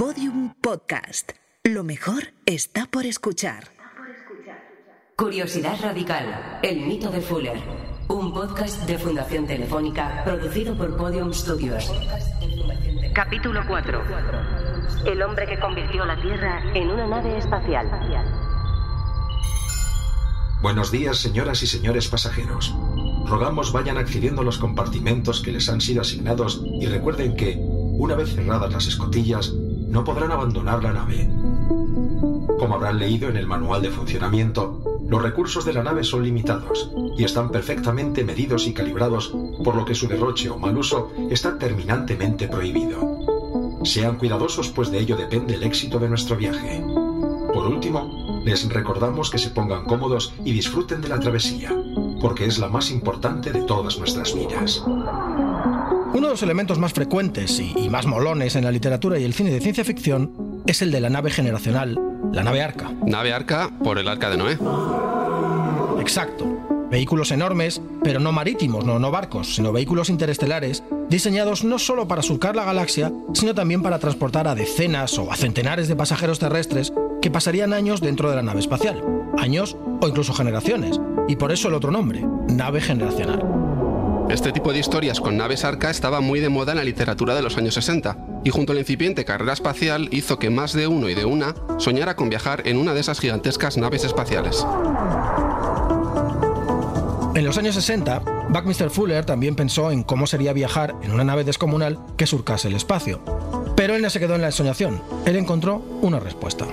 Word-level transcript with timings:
Podium 0.00 0.54
Podcast. 0.62 1.32
Lo 1.62 1.84
mejor 1.84 2.32
está 2.46 2.86
por 2.86 3.04
escuchar. 3.04 3.64
Curiosidad 5.14 5.76
Radical, 5.82 6.58
el 6.62 6.86
mito 6.86 7.10
de 7.10 7.20
Fuller. 7.20 7.58
Un 8.08 8.32
podcast 8.32 8.86
de 8.86 8.96
Fundación 8.96 9.46
Telefónica 9.46 10.22
producido 10.24 10.74
por 10.74 10.96
Podium 10.96 11.34
Studios. 11.34 11.92
Capítulo 13.12 13.60
4. 13.68 14.02
El 15.04 15.20
hombre 15.20 15.46
que 15.46 15.60
convirtió 15.60 16.06
la 16.06 16.18
Tierra 16.18 16.62
en 16.74 16.90
una 16.90 17.06
nave 17.06 17.36
espacial. 17.36 17.86
Buenos 20.62 20.90
días, 20.90 21.18
señoras 21.18 21.62
y 21.62 21.66
señores 21.66 22.08
pasajeros. 22.08 22.74
Rogamos 23.26 23.70
vayan 23.70 23.98
accediendo 23.98 24.40
a 24.40 24.44
los 24.46 24.56
compartimentos 24.56 25.42
que 25.42 25.52
les 25.52 25.68
han 25.68 25.82
sido 25.82 26.00
asignados 26.00 26.62
y 26.80 26.86
recuerden 26.86 27.36
que, 27.36 27.58
una 27.58 28.14
vez 28.14 28.34
cerradas 28.34 28.72
las 28.72 28.86
escotillas, 28.86 29.52
no 29.90 30.04
podrán 30.04 30.30
abandonar 30.30 30.82
la 30.82 30.92
nave. 30.92 31.28
Como 32.58 32.74
habrán 32.74 32.98
leído 32.98 33.28
en 33.28 33.36
el 33.36 33.46
manual 33.46 33.82
de 33.82 33.90
funcionamiento, 33.90 35.00
los 35.08 35.20
recursos 35.20 35.64
de 35.64 35.72
la 35.72 35.82
nave 35.82 36.04
son 36.04 36.22
limitados 36.22 36.92
y 37.18 37.24
están 37.24 37.50
perfectamente 37.50 38.24
medidos 38.24 38.68
y 38.68 38.72
calibrados, 38.72 39.34
por 39.64 39.74
lo 39.74 39.84
que 39.84 39.96
su 39.96 40.06
derroche 40.06 40.48
o 40.48 40.58
mal 40.58 40.76
uso 40.76 41.10
está 41.30 41.58
terminantemente 41.58 42.46
prohibido. 42.46 43.18
Sean 43.82 44.16
cuidadosos, 44.16 44.68
pues 44.68 44.92
de 44.92 45.00
ello 45.00 45.16
depende 45.16 45.54
el 45.54 45.64
éxito 45.64 45.98
de 45.98 46.08
nuestro 46.08 46.36
viaje. 46.36 46.84
Por 47.52 47.66
último, 47.66 48.42
les 48.44 48.68
recordamos 48.68 49.30
que 49.30 49.38
se 49.38 49.50
pongan 49.50 49.84
cómodos 49.84 50.32
y 50.44 50.52
disfruten 50.52 51.00
de 51.00 51.08
la 51.08 51.18
travesía, 51.18 51.74
porque 52.20 52.44
es 52.44 52.58
la 52.58 52.68
más 52.68 52.90
importante 52.90 53.50
de 53.50 53.62
todas 53.62 53.98
nuestras 53.98 54.34
vidas. 54.34 54.84
Uno 56.20 56.26
de 56.26 56.34
los 56.34 56.42
elementos 56.42 56.78
más 56.78 56.92
frecuentes 56.92 57.58
y, 57.60 57.72
y 57.74 57.88
más 57.88 58.04
molones 58.04 58.54
en 58.54 58.64
la 58.64 58.70
literatura 58.70 59.18
y 59.18 59.24
el 59.24 59.32
cine 59.32 59.52
de 59.52 59.58
ciencia 59.58 59.84
ficción 59.84 60.60
es 60.66 60.82
el 60.82 60.90
de 60.90 61.00
la 61.00 61.08
nave 61.08 61.30
generacional, 61.30 61.98
la 62.30 62.44
nave 62.44 62.60
Arca. 62.60 62.92
Nave 63.06 63.32
Arca 63.32 63.70
por 63.82 63.98
el 63.98 64.06
Arca 64.06 64.28
de 64.28 64.36
Noé. 64.36 64.58
Exacto. 65.98 66.44
Vehículos 66.90 67.30
enormes, 67.30 67.80
pero 68.04 68.20
no 68.20 68.32
marítimos, 68.32 68.84
no, 68.84 68.98
no 68.98 69.10
barcos, 69.10 69.54
sino 69.54 69.72
vehículos 69.72 70.10
interestelares, 70.10 70.84
diseñados 71.08 71.64
no 71.64 71.78
solo 71.78 72.06
para 72.06 72.20
surcar 72.20 72.54
la 72.54 72.66
galaxia, 72.66 73.10
sino 73.32 73.54
también 73.54 73.80
para 73.80 73.98
transportar 73.98 74.46
a 74.46 74.54
decenas 74.54 75.16
o 75.16 75.32
a 75.32 75.36
centenares 75.36 75.88
de 75.88 75.96
pasajeros 75.96 76.38
terrestres 76.38 76.92
que 77.22 77.30
pasarían 77.30 77.72
años 77.72 78.02
dentro 78.02 78.28
de 78.28 78.36
la 78.36 78.42
nave 78.42 78.60
espacial. 78.60 79.02
Años 79.38 79.74
o 80.02 80.06
incluso 80.06 80.34
generaciones. 80.34 81.00
Y 81.28 81.36
por 81.36 81.50
eso 81.50 81.68
el 81.68 81.74
otro 81.74 81.90
nombre, 81.90 82.22
nave 82.46 82.82
generacional. 82.82 83.69
Este 84.30 84.52
tipo 84.52 84.72
de 84.72 84.78
historias 84.78 85.20
con 85.20 85.36
naves 85.36 85.64
arca 85.64 85.90
estaba 85.90 86.20
muy 86.20 86.38
de 86.38 86.48
moda 86.48 86.70
en 86.70 86.78
la 86.78 86.84
literatura 86.84 87.34
de 87.34 87.42
los 87.42 87.58
años 87.58 87.74
60, 87.74 88.16
y 88.44 88.50
junto 88.50 88.70
a 88.70 88.74
la 88.74 88.80
incipiente 88.80 89.24
carrera 89.24 89.52
espacial 89.52 90.08
hizo 90.12 90.38
que 90.38 90.50
más 90.50 90.72
de 90.72 90.86
uno 90.86 91.08
y 91.08 91.16
de 91.16 91.24
una 91.24 91.56
soñara 91.78 92.14
con 92.14 92.30
viajar 92.30 92.62
en 92.64 92.76
una 92.76 92.94
de 92.94 93.00
esas 93.00 93.18
gigantescas 93.18 93.76
naves 93.76 94.04
espaciales. 94.04 94.64
En 97.34 97.44
los 97.44 97.58
años 97.58 97.74
60, 97.74 98.20
Buckminster 98.50 98.90
Fuller 98.90 99.24
también 99.24 99.56
pensó 99.56 99.90
en 99.90 100.04
cómo 100.04 100.28
sería 100.28 100.52
viajar 100.52 100.94
en 101.02 101.10
una 101.10 101.24
nave 101.24 101.42
descomunal 101.42 101.98
que 102.16 102.28
surcase 102.28 102.68
el 102.68 102.76
espacio. 102.76 103.20
Pero 103.74 103.96
él 103.96 104.02
no 104.02 104.10
se 104.10 104.20
quedó 104.20 104.36
en 104.36 104.42
la 104.42 104.48
ensoñación, 104.48 105.02
él 105.26 105.34
encontró 105.34 105.78
una 106.02 106.20
respuesta. 106.20 106.66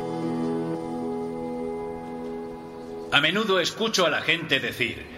A 3.11 3.19
menudo 3.19 3.59
escucho 3.59 4.05
a 4.05 4.11
la 4.11 4.21
gente 4.21 4.59
decir, 4.59 5.16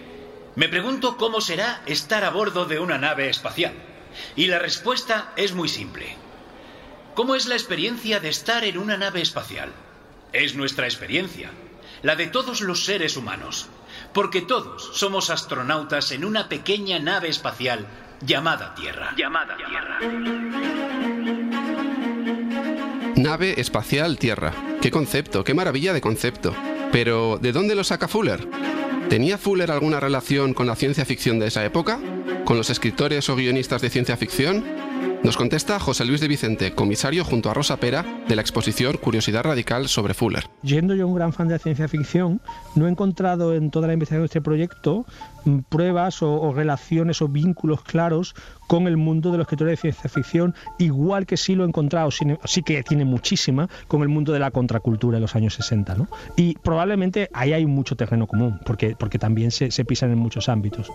me 0.56 0.68
pregunto 0.68 1.16
cómo 1.16 1.40
será 1.40 1.82
estar 1.86 2.24
a 2.24 2.30
bordo 2.30 2.64
de 2.64 2.78
una 2.78 2.98
nave 2.98 3.28
espacial. 3.28 3.72
Y 4.34 4.46
la 4.46 4.58
respuesta 4.58 5.32
es 5.36 5.54
muy 5.54 5.68
simple. 5.68 6.16
¿Cómo 7.14 7.34
es 7.34 7.46
la 7.46 7.54
experiencia 7.54 8.20
de 8.20 8.28
estar 8.28 8.64
en 8.64 8.78
una 8.78 8.96
nave 8.96 9.20
espacial? 9.20 9.70
Es 10.32 10.54
nuestra 10.54 10.86
experiencia, 10.86 11.50
la 12.02 12.16
de 12.16 12.26
todos 12.26 12.60
los 12.60 12.84
seres 12.84 13.16
humanos, 13.16 13.68
porque 14.12 14.42
todos 14.42 14.90
somos 14.94 15.30
astronautas 15.30 16.12
en 16.12 16.24
una 16.24 16.48
pequeña 16.48 16.98
nave 16.98 17.28
espacial 17.28 17.86
llamada 18.20 18.74
Tierra. 18.74 19.12
Llamada 19.16 19.56
Tierra. 19.56 19.98
Nave 23.16 23.60
espacial 23.60 24.18
Tierra. 24.18 24.52
Qué 24.80 24.90
concepto, 24.90 25.44
qué 25.44 25.54
maravilla 25.54 25.92
de 25.92 26.00
concepto. 26.00 26.54
Pero, 26.92 27.38
¿de 27.40 27.52
dónde 27.52 27.74
lo 27.74 27.84
saca 27.84 28.08
Fuller? 28.08 28.48
¿Tenía 29.10 29.38
Fuller 29.38 29.72
alguna 29.72 29.98
relación 29.98 30.54
con 30.54 30.68
la 30.68 30.76
ciencia 30.76 31.04
ficción 31.04 31.40
de 31.40 31.48
esa 31.48 31.64
época? 31.64 31.98
¿Con 32.44 32.56
los 32.56 32.70
escritores 32.70 33.28
o 33.28 33.34
guionistas 33.34 33.82
de 33.82 33.90
ciencia 33.90 34.16
ficción? 34.16 34.64
Nos 35.22 35.36
contesta 35.36 35.78
José 35.78 36.06
Luis 36.06 36.22
de 36.22 36.28
Vicente, 36.28 36.74
comisario 36.74 37.24
junto 37.26 37.50
a 37.50 37.54
Rosa 37.54 37.76
Pera 37.76 38.06
de 38.26 38.34
la 38.34 38.40
exposición 38.40 38.96
Curiosidad 38.96 39.42
Radical 39.42 39.86
sobre 39.88 40.14
Fuller. 40.14 40.44
Yendo 40.62 40.94
yo 40.94 41.06
un 41.06 41.14
gran 41.14 41.34
fan 41.34 41.46
de 41.46 41.54
la 41.54 41.58
ciencia 41.58 41.88
ficción, 41.88 42.40
no 42.74 42.86
he 42.86 42.90
encontrado 42.90 43.54
en 43.54 43.70
toda 43.70 43.86
la 43.86 43.92
investigación 43.92 44.22
de 44.22 44.26
este 44.26 44.40
proyecto 44.40 45.04
mm, 45.44 45.58
pruebas 45.68 46.22
o, 46.22 46.40
o 46.40 46.54
relaciones 46.54 47.20
o 47.20 47.28
vínculos 47.28 47.82
claros 47.82 48.34
con 48.66 48.86
el 48.86 48.96
mundo 48.96 49.30
de 49.30 49.36
los 49.36 49.44
escritores 49.44 49.72
de 49.72 49.76
ciencia 49.76 50.08
ficción, 50.08 50.54
igual 50.78 51.26
que 51.26 51.36
sí 51.36 51.54
lo 51.54 51.64
he 51.64 51.68
encontrado, 51.68 52.10
sí, 52.10 52.24
sí 52.46 52.62
que 52.62 52.82
tiene 52.82 53.04
muchísima, 53.04 53.68
con 53.88 54.00
el 54.00 54.08
mundo 54.08 54.32
de 54.32 54.38
la 54.38 54.50
contracultura 54.50 55.18
de 55.18 55.20
los 55.20 55.36
años 55.36 55.52
60. 55.52 55.96
¿no? 55.96 56.08
Y 56.34 56.54
probablemente 56.54 57.28
ahí 57.34 57.52
hay 57.52 57.66
mucho 57.66 57.94
terreno 57.94 58.26
común, 58.26 58.58
porque, 58.64 58.96
porque 58.98 59.18
también 59.18 59.50
se, 59.50 59.70
se 59.70 59.84
pisan 59.84 60.12
en 60.12 60.18
muchos 60.18 60.48
ámbitos. 60.48 60.90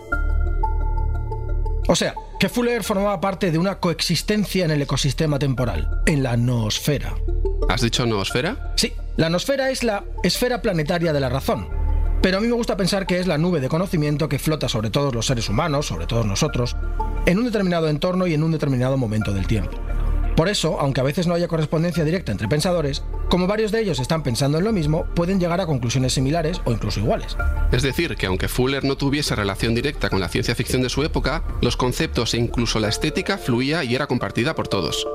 O 1.88 1.94
sea, 1.94 2.14
que 2.38 2.48
Fuller 2.48 2.82
formaba 2.82 3.20
parte 3.20 3.50
de 3.50 3.58
una 3.58 3.78
coexistencia 3.78 4.64
en 4.64 4.70
el 4.70 4.82
ecosistema 4.82 5.38
temporal, 5.38 6.02
en 6.06 6.22
la 6.22 6.36
noosfera. 6.36 7.14
¿Has 7.68 7.80
dicho 7.80 8.04
noosfera? 8.04 8.72
Sí, 8.76 8.92
la 9.16 9.30
noosfera 9.30 9.70
es 9.70 9.82
la 9.82 10.04
esfera 10.22 10.60
planetaria 10.60 11.12
de 11.12 11.20
la 11.20 11.28
razón. 11.28 11.68
Pero 12.22 12.38
a 12.38 12.40
mí 12.40 12.46
me 12.46 12.54
gusta 12.54 12.76
pensar 12.76 13.06
que 13.06 13.18
es 13.18 13.26
la 13.26 13.38
nube 13.38 13.60
de 13.60 13.68
conocimiento 13.68 14.28
que 14.28 14.38
flota 14.38 14.68
sobre 14.68 14.90
todos 14.90 15.14
los 15.14 15.26
seres 15.26 15.48
humanos, 15.48 15.86
sobre 15.86 16.06
todos 16.06 16.26
nosotros, 16.26 16.76
en 17.24 17.38
un 17.38 17.44
determinado 17.44 17.88
entorno 17.88 18.26
y 18.26 18.34
en 18.34 18.42
un 18.42 18.52
determinado 18.52 18.96
momento 18.96 19.32
del 19.32 19.46
tiempo. 19.46 19.78
Por 20.36 20.48
eso, 20.48 20.78
aunque 20.80 21.00
a 21.00 21.04
veces 21.04 21.26
no 21.26 21.34
haya 21.34 21.48
correspondencia 21.48 22.04
directa 22.04 22.32
entre 22.32 22.48
pensadores, 22.48 23.02
como 23.28 23.46
varios 23.46 23.72
de 23.72 23.80
ellos 23.80 23.98
están 23.98 24.22
pensando 24.22 24.58
en 24.58 24.64
lo 24.64 24.72
mismo, 24.72 25.06
pueden 25.14 25.40
llegar 25.40 25.60
a 25.60 25.66
conclusiones 25.66 26.12
similares 26.12 26.60
o 26.64 26.72
incluso 26.72 27.00
iguales. 27.00 27.36
Es 27.72 27.82
decir, 27.82 28.16
que 28.16 28.26
aunque 28.26 28.48
Fuller 28.48 28.84
no 28.84 28.96
tuviese 28.96 29.34
relación 29.34 29.74
directa 29.74 30.10
con 30.10 30.20
la 30.20 30.28
ciencia 30.28 30.54
ficción 30.54 30.82
de 30.82 30.88
su 30.88 31.02
época, 31.02 31.42
los 31.60 31.76
conceptos 31.76 32.34
e 32.34 32.38
incluso 32.38 32.78
la 32.78 32.88
estética 32.88 33.38
fluía 33.38 33.84
y 33.84 33.94
era 33.94 34.06
compartida 34.06 34.54
por 34.54 34.68
todos. 34.68 35.06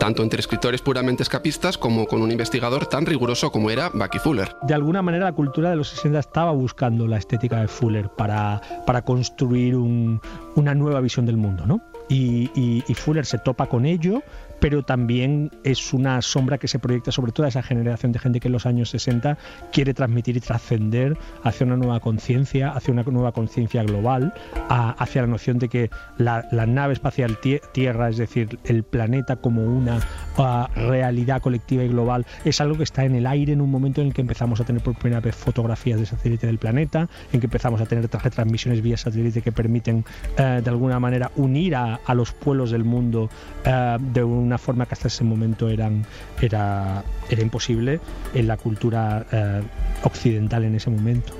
Tanto 0.00 0.22
entre 0.22 0.40
escritores 0.40 0.80
puramente 0.80 1.22
escapistas 1.22 1.76
como 1.76 2.06
con 2.06 2.22
un 2.22 2.32
investigador 2.32 2.86
tan 2.86 3.04
riguroso 3.04 3.52
como 3.52 3.70
era 3.70 3.90
Bucky 3.90 4.18
Fuller. 4.18 4.56
De 4.62 4.72
alguna 4.72 5.02
manera 5.02 5.26
la 5.26 5.32
cultura 5.32 5.68
de 5.68 5.76
los 5.76 5.90
60 5.90 6.18
estaba 6.18 6.52
buscando 6.52 7.06
la 7.06 7.18
estética 7.18 7.60
de 7.60 7.68
Fuller 7.68 8.08
para, 8.08 8.62
para 8.86 9.02
construir 9.02 9.76
un, 9.76 10.22
una 10.54 10.74
nueva 10.74 11.00
visión 11.00 11.26
del 11.26 11.36
mundo, 11.36 11.66
¿no? 11.66 11.82
Y, 12.10 12.82
Fuller 12.94 13.24
se 13.24 13.38
topa 13.38 13.66
con 13.66 13.86
ello, 13.86 14.22
pero 14.58 14.82
también 14.82 15.50
es 15.64 15.94
una 15.94 16.20
sombra 16.20 16.58
que 16.58 16.68
se 16.68 16.78
proyecta 16.78 17.12
sobre 17.12 17.32
toda 17.32 17.48
esa 17.48 17.62
generación 17.62 18.12
de 18.12 18.18
gente 18.18 18.40
que 18.40 18.48
en 18.48 18.52
los 18.52 18.66
años 18.66 18.90
60 18.90 19.38
quiere 19.72 19.94
transmitir 19.94 20.36
y 20.36 20.40
trascender 20.40 21.16
hacia 21.44 21.66
una 21.66 21.76
nueva 21.76 22.00
conciencia, 22.00 22.72
hacia 22.72 22.92
una 22.92 23.04
nueva 23.04 23.32
conciencia 23.32 23.82
global, 23.84 24.34
hacia 24.68 25.22
la 25.22 25.28
noción 25.28 25.58
de 25.58 25.68
que 25.68 25.90
la, 26.18 26.42
nave 26.66 26.92
espacial 26.92 27.38
Tierra, 27.72 28.10
es 28.10 28.16
decir, 28.16 28.58
el 28.64 28.82
planeta 28.82 29.36
como 29.36 29.64
una 29.64 30.00
a, 30.36 30.68
realidad 30.74 31.40
colectiva 31.40 31.84
y 31.84 31.88
global, 31.88 32.26
es 32.44 32.60
algo 32.60 32.76
que 32.76 32.84
está 32.84 33.04
en 33.04 33.14
el 33.14 33.26
aire 33.26 33.52
en 33.52 33.60
un 33.60 33.70
momento 33.70 34.00
en 34.00 34.08
el 34.08 34.14
que 34.14 34.20
empezamos 34.20 34.60
a 34.60 34.64
tener 34.64 34.82
por 34.82 34.94
primera 34.96 35.20
vez 35.20 35.36
fotografías 35.36 35.98
de 35.98 36.06
satélite 36.06 36.46
del 36.46 36.58
planeta, 36.58 37.08
en 37.32 37.40
que 37.40 37.46
empezamos 37.46 37.80
a 37.80 37.86
tener 37.86 38.10
retransmisiones 38.10 38.82
vía 38.82 38.96
satélite 38.96 39.42
que 39.42 39.52
permiten 39.52 40.04
eh, 40.36 40.60
de 40.62 40.70
alguna 40.70 41.00
manera 41.00 41.30
unir 41.36 41.76
a, 41.76 41.99
a 42.06 42.14
los 42.14 42.32
pueblos 42.32 42.70
del 42.70 42.84
mundo 42.84 43.30
uh, 43.66 44.00
de 44.00 44.24
una 44.24 44.58
forma 44.58 44.86
que 44.86 44.94
hasta 44.94 45.08
ese 45.08 45.24
momento 45.24 45.68
eran, 45.68 46.04
era, 46.40 47.04
era 47.28 47.42
imposible 47.42 48.00
en 48.34 48.46
la 48.46 48.56
cultura 48.56 49.26
uh, 49.32 50.06
occidental 50.06 50.64
en 50.64 50.74
ese 50.74 50.90
momento. 50.90 51.32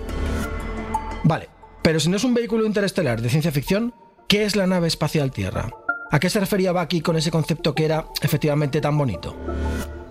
Vale, 1.25 1.49
pero 1.83 2.01
si 2.01 2.09
no 2.09 2.17
es 2.17 2.25
un 2.25 2.35
vehículo 2.35 2.67
interestelar 2.67 3.21
de 3.21 3.29
ciencia 3.29 3.53
ficción, 3.53 3.95
¿qué 4.29 4.45
es 4.45 4.57
la 4.57 4.67
nave 4.67 4.89
espacial 4.89 5.31
Tierra? 5.31 5.71
¿A 6.11 6.19
qué 6.19 6.29
se 6.29 6.41
refería 6.41 6.73
Bucky 6.73 7.01
con 7.03 7.17
ese 7.17 7.31
concepto 7.31 7.75
que 7.75 7.85
era 7.85 8.07
efectivamente 8.21 8.81
tan 8.81 8.99
bonito? 8.99 9.37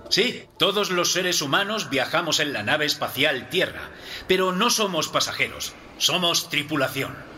Sí, 0.09 0.43
todos 0.57 0.89
los 0.89 1.11
seres 1.11 1.41
humanos 1.41 1.89
viajamos 1.89 2.39
en 2.39 2.51
la 2.53 2.63
nave 2.63 2.85
espacial 2.85 3.49
Tierra, 3.49 3.91
pero 4.27 4.51
no 4.51 4.71
somos 4.71 5.07
pasajeros, 5.09 5.73
somos 5.97 6.49
tripulación. 6.49 7.28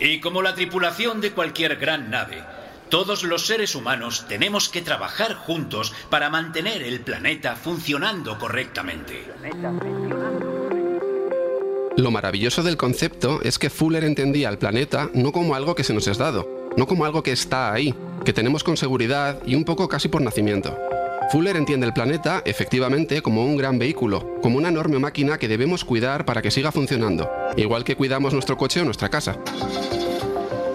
Y 0.00 0.20
como 0.20 0.42
la 0.42 0.54
tripulación 0.54 1.20
de 1.20 1.32
cualquier 1.32 1.76
gran 1.76 2.10
nave, 2.10 2.42
todos 2.88 3.22
los 3.22 3.46
seres 3.46 3.74
humanos 3.74 4.26
tenemos 4.28 4.68
que 4.68 4.82
trabajar 4.82 5.34
juntos 5.34 5.94
para 6.10 6.28
mantener 6.28 6.82
el 6.82 7.00
planeta 7.00 7.56
funcionando 7.56 8.38
correctamente. 8.38 9.24
Lo 11.96 12.10
maravilloso 12.10 12.62
del 12.62 12.76
concepto 12.76 13.40
es 13.42 13.58
que 13.58 13.70
Fuller 13.70 14.04
entendía 14.04 14.48
al 14.48 14.58
planeta 14.58 15.08
no 15.14 15.32
como 15.32 15.54
algo 15.54 15.74
que 15.74 15.84
se 15.84 15.94
nos 15.94 16.06
es 16.06 16.18
dado, 16.18 16.70
no 16.76 16.86
como 16.86 17.04
algo 17.04 17.22
que 17.22 17.32
está 17.32 17.72
ahí, 17.72 17.94
que 18.24 18.32
tenemos 18.32 18.64
con 18.64 18.76
seguridad 18.76 19.38
y 19.46 19.54
un 19.54 19.64
poco 19.64 19.88
casi 19.88 20.08
por 20.08 20.20
nacimiento. 20.20 20.76
Fuller 21.32 21.56
entiende 21.56 21.86
el 21.86 21.94
planeta, 21.94 22.42
efectivamente, 22.44 23.22
como 23.22 23.42
un 23.42 23.56
gran 23.56 23.78
vehículo, 23.78 24.36
como 24.42 24.58
una 24.58 24.68
enorme 24.68 24.98
máquina 24.98 25.38
que 25.38 25.48
debemos 25.48 25.82
cuidar 25.82 26.26
para 26.26 26.42
que 26.42 26.50
siga 26.50 26.70
funcionando, 26.72 27.30
igual 27.56 27.84
que 27.84 27.96
cuidamos 27.96 28.34
nuestro 28.34 28.58
coche 28.58 28.82
o 28.82 28.84
nuestra 28.84 29.08
casa. 29.08 29.38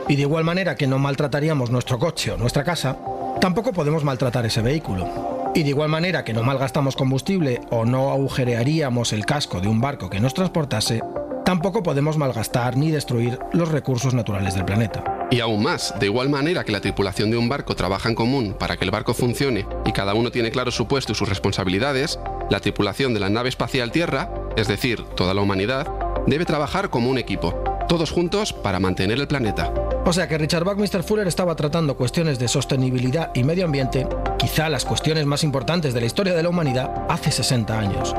Y 0.07 0.15
de 0.15 0.24
igual 0.24 0.44
manera 0.44 0.75
que 0.75 0.88
no 0.88 0.98
maltrataríamos 0.98 1.69
nuestro 1.69 2.00
coche 2.00 2.31
o 2.31 2.38
nuestra 2.38 2.63
casa, 2.63 2.98
tampoco 3.39 3.71
podemos 3.71 4.04
maltratar 4.04 4.48
ese 4.48 4.63
vehículo. 4.63 5.51
Y 5.54 5.62
de 5.62 5.69
igual 5.69 5.89
manera 5.89 6.24
que 6.24 6.33
no 6.33 6.42
malgastamos 6.42 6.95
combustible 6.95 7.62
o 7.69 7.86
no 7.86 8.10
agujerearíamos 8.10 9.13
el 9.13 9.27
casco 9.27 9.62
de 9.62 9.68
un 9.68 9.80
barco 9.80 10.10
que 10.10 10.19
nos 10.19 10.33
transportase, 10.33 11.03
tampoco 11.45 11.83
podemos 11.83 12.18
malgastar 12.18 12.77
ni 12.77 12.89
destruir 12.89 13.38
los 13.53 13.69
recursos 13.69 14.15
naturales 14.15 14.56
del 14.56 14.65
planeta. 14.65 15.16
Y 15.29 15.41
aún 15.41 15.62
más, 15.62 15.94
de 16.00 16.06
igual 16.06 16.29
manera 16.29 16.63
que 16.63 16.71
la 16.71 16.79
tripulación 16.79 17.29
de 17.29 17.38
un 17.38 17.50
barco 17.50 17.75
trabaja 17.75 18.07
en 18.07 18.15
común 18.15 18.56
para 18.57 18.77
que 18.77 18.85
el 18.85 18.91
barco 18.91 19.13
funcione 19.13 19.65
y 19.85 19.91
cada 19.91 20.13
uno 20.13 20.31
tiene 20.31 20.51
claro 20.51 20.71
su 20.71 20.88
puesto 20.88 21.12
y 21.12 21.15
sus 21.15 21.27
responsabilidades, 21.27 22.18
la 22.50 22.62
tripulación 22.62 23.13
de 23.13 23.19
la 23.19 23.29
nave 23.29 23.50
espacial 23.50 23.91
Tierra, 23.91 24.31
es 24.56 24.69
decir, 24.69 25.03
toda 25.15 25.33
la 25.33 25.41
humanidad, 25.41 25.88
debe 26.27 26.45
trabajar 26.45 26.89
como 26.89 27.09
un 27.09 27.18
equipo, 27.18 27.62
todos 27.89 28.12
juntos 28.12 28.53
para 28.53 28.79
mantener 28.79 29.19
el 29.19 29.27
planeta. 29.27 29.74
O 30.06 30.13
sea 30.13 30.29
que 30.29 30.38
Richard 30.38 30.63
Buckminster 30.63 31.03
Fuller 31.03 31.27
estaba 31.27 31.56
tratando 31.57 31.97
cuestiones 31.97 32.39
de 32.39 32.47
sostenibilidad 32.47 33.31
y 33.33 33.44
medio 33.44 33.65
ambiente, 33.65 34.07
quizá 34.39 34.69
las 34.69 34.85
cuestiones 34.85 35.25
más 35.25 35.44
importantes 35.44 35.94
de 35.94 36.00
la 36.00 36.06
historia 36.06 36.35
de 36.35 36.44
la 36.44 36.50
humanidad, 36.50 37.06
hace 37.09 37.31
60 37.31 37.77
años. 37.77 38.15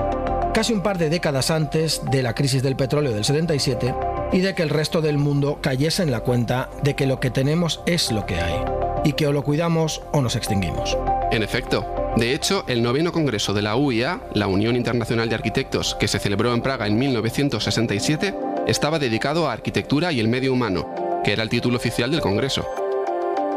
Casi 0.52 0.75
un 0.75 0.82
par 0.82 0.99
de 0.99 1.08
décadas 1.08 1.50
antes 1.50 2.02
de 2.10 2.22
la 2.22 2.34
crisis 2.34 2.62
del 2.62 2.76
petróleo 2.76 3.12
del 3.12 3.25
77 3.25 3.94
y 4.32 4.40
de 4.40 4.54
que 4.54 4.62
el 4.62 4.70
resto 4.70 5.00
del 5.00 5.19
mundo 5.19 5.58
cayese 5.60 6.02
en 6.02 6.10
la 6.10 6.20
cuenta 6.20 6.70
de 6.82 6.94
que 6.94 7.06
lo 7.06 7.20
que 7.20 7.30
tenemos 7.30 7.80
es 7.86 8.10
lo 8.10 8.26
que 8.26 8.40
hay 8.40 8.56
y 9.04 9.12
que 9.12 9.26
o 9.26 9.32
lo 9.32 9.44
cuidamos 9.44 10.02
o 10.12 10.20
nos 10.20 10.36
extinguimos. 10.36 10.96
En 11.30 11.42
efecto, 11.42 11.86
de 12.16 12.34
hecho, 12.34 12.64
el 12.66 12.82
noveno 12.82 13.12
congreso 13.12 13.54
de 13.54 13.62
la 13.62 13.76
UIA, 13.76 14.20
la 14.34 14.48
Unión 14.48 14.76
Internacional 14.76 15.28
de 15.28 15.36
Arquitectos, 15.36 15.94
que 15.94 16.08
se 16.08 16.19
celebró 16.19 16.52
en 16.52 16.62
Praga 16.62 16.86
en 16.86 16.98
1967, 16.98 18.34
estaba 18.66 18.98
dedicado 18.98 19.48
a 19.48 19.52
arquitectura 19.52 20.10
y 20.12 20.20
el 20.20 20.28
medio 20.28 20.52
humano, 20.52 21.22
que 21.24 21.32
era 21.32 21.42
el 21.42 21.48
título 21.48 21.76
oficial 21.76 22.10
del 22.10 22.20
Congreso. 22.20 22.66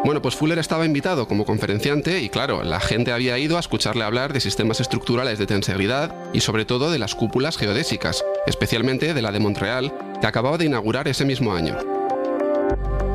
Bueno, 0.03 0.21
pues 0.21 0.35
Fuller 0.35 0.57
estaba 0.57 0.85
invitado 0.85 1.27
como 1.27 1.45
conferenciante 1.45 2.21
y 2.21 2.29
claro, 2.29 2.63
la 2.63 2.79
gente 2.79 3.11
había 3.11 3.37
ido 3.37 3.57
a 3.57 3.59
escucharle 3.59 4.03
hablar 4.03 4.33
de 4.33 4.39
sistemas 4.41 4.79
estructurales 4.79 5.37
de 5.37 5.45
tensegridad 5.45 6.15
y 6.33 6.41
sobre 6.41 6.65
todo 6.65 6.91
de 6.91 6.97
las 6.97 7.13
cúpulas 7.13 7.55
geodésicas, 7.55 8.25
especialmente 8.47 9.13
de 9.13 9.21
la 9.21 9.31
de 9.31 9.39
Montreal, 9.39 9.93
que 10.21 10.27
acababa 10.27 10.57
de 10.57 10.65
inaugurar 10.65 11.07
ese 11.07 11.25
mismo 11.25 11.53
año. 11.53 11.77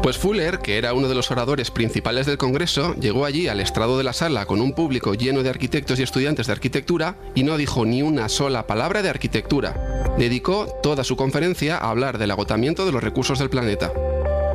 Pues 0.03 0.19
Fuller, 0.19 0.59
que 0.59 0.77
era 0.77 0.93
uno 0.93 1.09
de 1.09 1.15
los 1.15 1.31
oradores 1.31 1.71
principales 1.71 2.27
del 2.27 2.37
Congreso, 2.37 2.95
llegó 2.95 3.25
allí 3.25 3.49
al 3.49 3.61
estrado 3.61 3.97
de 3.97 4.05
la 4.05 4.13
sala 4.13 4.45
con 4.45 4.61
un 4.61 4.73
público 4.73 5.15
lleno 5.15 5.43
de 5.43 5.51
arquitectos 5.51 5.99
y 5.99 6.03
estudiantes 6.03 6.47
de 6.47 6.53
arquitectura 6.53 7.17
y 7.35 7.43
no 7.43 7.57
dijo 7.57 7.85
ni 7.87 8.03
una 8.03 8.29
sola 8.29 8.67
palabra 8.67 9.03
de 9.03 9.09
arquitectura. 9.09 10.15
Dedicó 10.19 10.67
toda 10.83 11.03
su 11.03 11.17
conferencia 11.17 11.79
a 11.79 11.91
hablar 11.91 12.19
del 12.19 12.31
agotamiento 12.31 12.85
de 12.85 12.93
los 12.93 13.03
recursos 13.03 13.39
del 13.39 13.51
planeta 13.51 13.93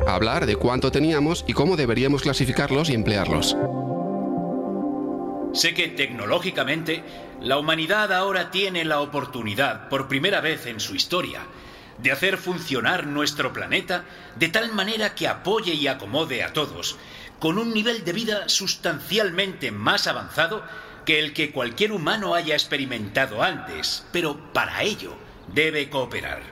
hablar 0.06 0.46
de 0.46 0.56
cuánto 0.56 0.90
teníamos 0.90 1.44
y 1.46 1.52
cómo 1.52 1.76
deberíamos 1.76 2.22
clasificarlos 2.22 2.90
y 2.90 2.94
emplearlos. 2.94 3.56
Sé 5.52 5.74
que 5.74 5.88
tecnológicamente 5.88 7.02
la 7.40 7.58
humanidad 7.58 8.12
ahora 8.12 8.50
tiene 8.50 8.84
la 8.84 9.00
oportunidad, 9.00 9.88
por 9.88 10.08
primera 10.08 10.40
vez 10.40 10.66
en 10.66 10.80
su 10.80 10.94
historia, 10.94 11.42
de 11.98 12.12
hacer 12.12 12.36
funcionar 12.36 13.06
nuestro 13.06 13.52
planeta 13.52 14.04
de 14.36 14.48
tal 14.48 14.72
manera 14.72 15.14
que 15.14 15.28
apoye 15.28 15.74
y 15.74 15.86
acomode 15.86 16.42
a 16.42 16.52
todos, 16.52 16.96
con 17.38 17.58
un 17.58 17.74
nivel 17.74 18.04
de 18.04 18.12
vida 18.12 18.48
sustancialmente 18.48 19.70
más 19.72 20.06
avanzado 20.06 20.64
que 21.04 21.18
el 21.18 21.32
que 21.32 21.50
cualquier 21.50 21.92
humano 21.92 22.34
haya 22.34 22.54
experimentado 22.54 23.42
antes, 23.42 24.04
pero 24.12 24.52
para 24.52 24.82
ello 24.82 25.16
debe 25.48 25.90
cooperar. 25.90 26.42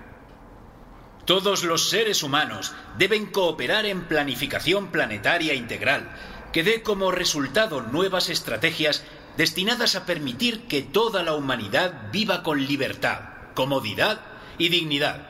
Todos 1.25 1.63
los 1.63 1.91
seres 1.91 2.23
humanos 2.23 2.73
deben 2.99 3.27
cooperar 3.27 3.87
en 3.87 4.05
planificación 4.07 4.89
planetaria 4.89 5.55
integral, 5.55 6.11
que 6.53 6.65
dé 6.65 6.83
como 6.83 7.13
resultado 7.13 7.83
nuevas 7.83 8.29
estrategias 8.29 9.05
destinadas 9.37 9.95
a 9.95 10.07
permitir 10.07 10.67
que 10.67 10.83
toda 10.83 11.23
la 11.23 11.35
humanidad 11.35 12.11
viva 12.11 12.43
con 12.43 12.67
libertad, 12.67 13.21
comodidad 13.55 14.21
y 14.59 14.71
dignidad, 14.71 15.30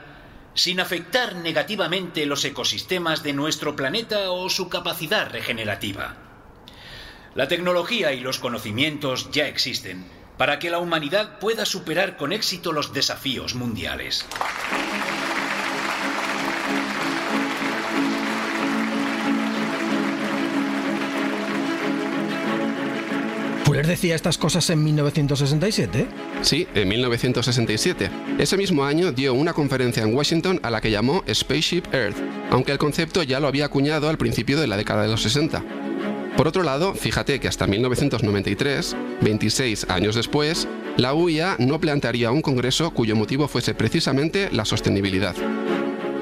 sin 0.55 0.81
afectar 0.81 1.37
negativamente 1.37 2.27
los 2.27 2.45
ecosistemas 2.45 3.23
de 3.23 3.33
nuestro 3.33 3.77
planeta 3.77 4.31
o 4.31 4.49
su 4.49 4.69
capacidad 4.69 5.31
regenerativa. 5.31 6.17
La 7.35 7.49
tecnología 7.49 8.13
y 8.13 8.21
los 8.21 8.39
conocimientos 8.39 9.31
ya 9.31 9.47
existen 9.47 10.05
para 10.37 10.59
que 10.59 10.71
la 10.71 10.79
humanidad 10.79 11.39
pueda 11.39 11.67
superar 11.67 12.17
con 12.17 12.33
éxito 12.33 12.73
los 12.73 12.93
desafíos 12.93 13.55
mundiales. 13.55 14.27
¿Fuller 23.71 23.87
decía 23.87 24.17
estas 24.17 24.37
cosas 24.37 24.69
en 24.71 24.83
1967? 24.83 26.09
Sí, 26.43 26.67
en 26.75 26.89
1967. 26.89 28.11
Ese 28.37 28.57
mismo 28.57 28.85
año 28.85 29.13
dio 29.13 29.33
una 29.33 29.53
conferencia 29.53 30.03
en 30.03 30.13
Washington 30.13 30.59
a 30.65 30.71
la 30.71 30.81
que 30.81 30.91
llamó 30.91 31.23
Spaceship 31.33 31.85
Earth, 31.93 32.17
aunque 32.51 32.73
el 32.73 32.79
concepto 32.79 33.23
ya 33.23 33.39
lo 33.39 33.47
había 33.47 33.67
acuñado 33.67 34.09
al 34.09 34.19
principio 34.19 34.61
de 34.61 34.67
la 34.67 34.77
década 34.77 35.05
de 35.05 35.09
los 35.11 35.23
60. 35.23 35.63
Por 36.37 36.49
otro 36.49 36.65
lado, 36.65 36.95
fíjate 36.95 37.39
que 37.39 37.47
hasta 37.47 37.69
1993, 37.69 38.97
26 39.21 39.87
años 39.89 40.17
después, 40.17 40.67
la 40.97 41.15
UIA 41.15 41.55
no 41.61 41.79
plantearía 41.79 42.33
un 42.33 42.43
congreso 42.43 42.91
cuyo 42.91 43.15
motivo 43.15 43.47
fuese 43.47 43.75
precisamente 43.75 44.49
la 44.51 44.65
sostenibilidad. 44.65 45.37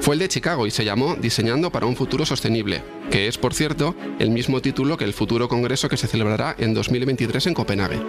Fue 0.01 0.15
el 0.15 0.19
de 0.19 0.29
Chicago 0.29 0.65
y 0.65 0.71
se 0.71 0.85
llamó 0.85 1.15
Diseñando 1.15 1.71
para 1.71 1.85
un 1.85 1.95
futuro 1.95 2.25
sostenible, 2.25 2.81
que 3.11 3.27
es, 3.27 3.37
por 3.37 3.53
cierto, 3.53 3.95
el 4.19 4.29
mismo 4.29 4.61
título 4.61 4.97
que 4.97 5.03
el 5.03 5.13
futuro 5.13 5.47
congreso 5.49 5.89
que 5.89 5.97
se 5.97 6.07
celebrará 6.07 6.55
en 6.57 6.73
2023 6.73 7.47
en 7.47 7.53
Copenhague. 7.53 7.99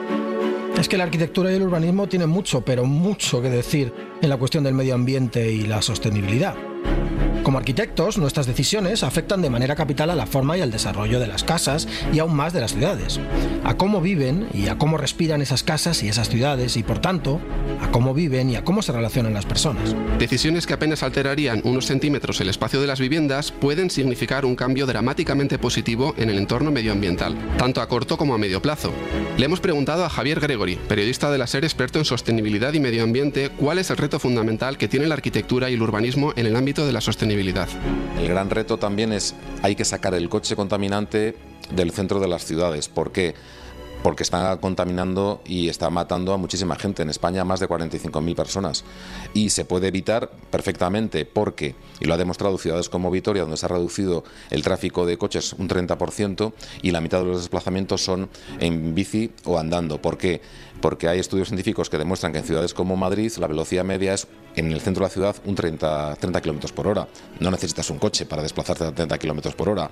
Es 0.79 0.89
que 0.89 0.97
la 0.97 1.05
arquitectura 1.05 1.53
y 1.53 1.57
el 1.57 1.63
urbanismo 1.63 2.07
tienen 2.07 2.31
mucho, 2.31 2.63
pero 2.63 2.85
mucho 2.85 3.43
que 3.43 3.51
decir 3.51 3.93
en 4.23 4.29
la 4.29 4.37
cuestión 4.37 4.65
del 4.65 4.75
medio 4.75 4.95
ambiente 4.95 5.53
y 5.53 5.63
la 5.63 5.83
sostenibilidad. 5.83 6.55
Como 7.43 7.57
arquitectos, 7.57 8.19
nuestras 8.19 8.47
decisiones 8.47 9.03
afectan 9.03 9.41
de 9.41 9.49
manera 9.49 9.75
capital 9.75 10.11
a 10.11 10.15
la 10.15 10.27
forma 10.27 10.59
y 10.59 10.61
al 10.61 10.71
desarrollo 10.71 11.19
de 11.19 11.27
las 11.27 11.43
casas 11.43 11.89
y 12.13 12.19
aún 12.19 12.37
más 12.37 12.53
de 12.53 12.61
las 12.61 12.73
ciudades, 12.73 13.19
a 13.65 13.77
cómo 13.79 14.03
viven 14.03 14.49
y 14.53 14.69
a 14.69 14.77
cómo 14.77 14.99
respiran 14.99 15.41
esas 15.41 15.63
casas 15.63 16.03
y 16.03 16.09
esas 16.09 16.29
ciudades 16.29 16.77
y 16.77 16.83
por 16.83 16.99
tanto 16.99 17.41
a 17.81 17.91
cómo 17.91 18.13
viven 18.13 18.51
y 18.51 18.57
a 18.57 18.65
cómo 18.65 18.83
se 18.83 18.93
relacionan 18.93 19.33
las 19.33 19.47
personas. 19.47 19.95
Decisiones 20.19 20.67
que 20.67 20.75
apenas 20.75 21.03
alterarían 21.03 21.63
unos 21.65 21.87
centímetros 21.87 22.41
el 22.43 22.51
espacio 22.51 22.81
de 22.81 22.87
las 22.87 23.01
viviendas 23.01 23.53
pueden 23.53 23.89
significar 23.89 24.45
un 24.45 24.55
cambio 24.55 24.85
dramáticamente 24.85 25.59
positivo 25.59 26.15
en 26.19 26.29
el 26.29 26.37
entorno 26.37 26.71
medioambiental, 26.71 27.37
tanto 27.57 27.81
a 27.81 27.89
corto 27.89 28.19
como 28.19 28.35
a 28.35 28.39
medio 28.39 28.61
plazo. 28.61 28.93
Le 29.39 29.47
hemos 29.47 29.61
preguntado 29.61 30.05
a 30.05 30.11
Javier 30.11 30.41
Gregory, 30.41 30.77
periodista 30.89 31.31
de 31.31 31.39
la 31.39 31.47
SER 31.47 31.65
experto 31.65 31.99
en 31.99 32.05
sostenibilidad 32.05 32.75
y 32.75 32.81
medio 32.81 33.03
ambiente, 33.03 33.49
cuál 33.49 33.79
es 33.79 33.91
el 33.91 33.97
reto 33.97 34.19
fundamental 34.19 34.77
que 34.77 34.89
tiene 34.89 35.07
la 35.07 35.15
arquitectura 35.15 35.71
y 35.71 35.75
el 35.75 35.83
urbanismo 35.83 36.35
en 36.37 36.47
el 36.47 36.57
ámbito 36.57 36.87
de 36.87 36.93
la 36.93 37.01
el 37.31 38.29
gran 38.29 38.51
reto 38.51 38.77
también 38.77 39.13
es 39.13 39.37
hay 39.63 39.77
que 39.77 39.85
sacar 39.85 40.15
el 40.15 40.29
coche 40.29 40.57
contaminante 40.57 41.37
del 41.71 41.93
centro 41.93 42.19
de 42.19 42.27
las 42.27 42.45
ciudades. 42.45 42.89
¿Por 42.89 43.13
qué? 43.13 43.35
porque 44.03 44.23
está 44.23 44.57
contaminando 44.59 45.43
y 45.45 45.69
está 45.69 45.91
matando 45.91 46.33
a 46.33 46.37
muchísima 46.37 46.77
gente. 46.77 47.03
En 47.03 47.11
España 47.11 47.45
más 47.45 47.61
de 47.61 47.69
45.000 47.69 48.35
personas. 48.35 48.85
Y 49.35 49.51
se 49.51 49.65
puede 49.65 49.89
evitar 49.89 50.31
perfectamente 50.51 51.25
porque, 51.25 51.75
y 52.01 52.07
lo 52.07 52.15
ha 52.15 52.17
demostrado 52.17 52.57
ciudades 52.59 52.89
como 52.89 53.11
Vitoria, 53.11 53.43
donde 53.43 53.57
se 53.57 53.67
ha 53.67 53.69
reducido 53.69 54.25
el 54.51 54.63
tráfico 54.63 55.07
de 55.07 55.19
coches 55.19 55.55
un 55.55 55.69
30% 55.69 56.53
y 56.83 56.91
la 56.91 57.01
mitad 57.01 57.19
de 57.19 57.27
los 57.27 57.39
desplazamientos 57.39 58.03
son 58.03 58.29
en 58.59 58.95
bici 58.95 59.33
o 59.45 59.59
andando. 59.59 60.01
¿Por 60.01 60.19
qué? 60.19 60.41
Porque 60.81 61.09
hay 61.09 61.19
estudios 61.19 61.49
científicos 61.49 61.91
que 61.91 61.99
demuestran 61.99 62.33
que 62.33 62.39
en 62.39 62.45
ciudades 62.45 62.75
como 62.75 62.97
Madrid 62.97 63.33
la 63.39 63.47
velocidad 63.47 63.85
media 63.85 64.15
es 64.15 64.27
en 64.57 64.73
el 64.73 64.81
centro 64.81 65.03
de 65.03 65.09
la 65.09 65.13
ciudad 65.13 65.37
un 65.45 65.55
30, 65.55 66.17
30 66.17 66.41
kilómetros 66.41 66.73
por 66.73 66.89
hora. 66.89 67.07
No 67.39 67.51
necesitas 67.51 67.91
un 67.91 67.99
coche 67.99 68.27
para 68.27 68.43
desplazarte 68.43 68.85
a 68.85 68.95
30 68.95 69.19
kilómetros 69.19 69.55
por 69.55 69.69
hora. 69.69 69.91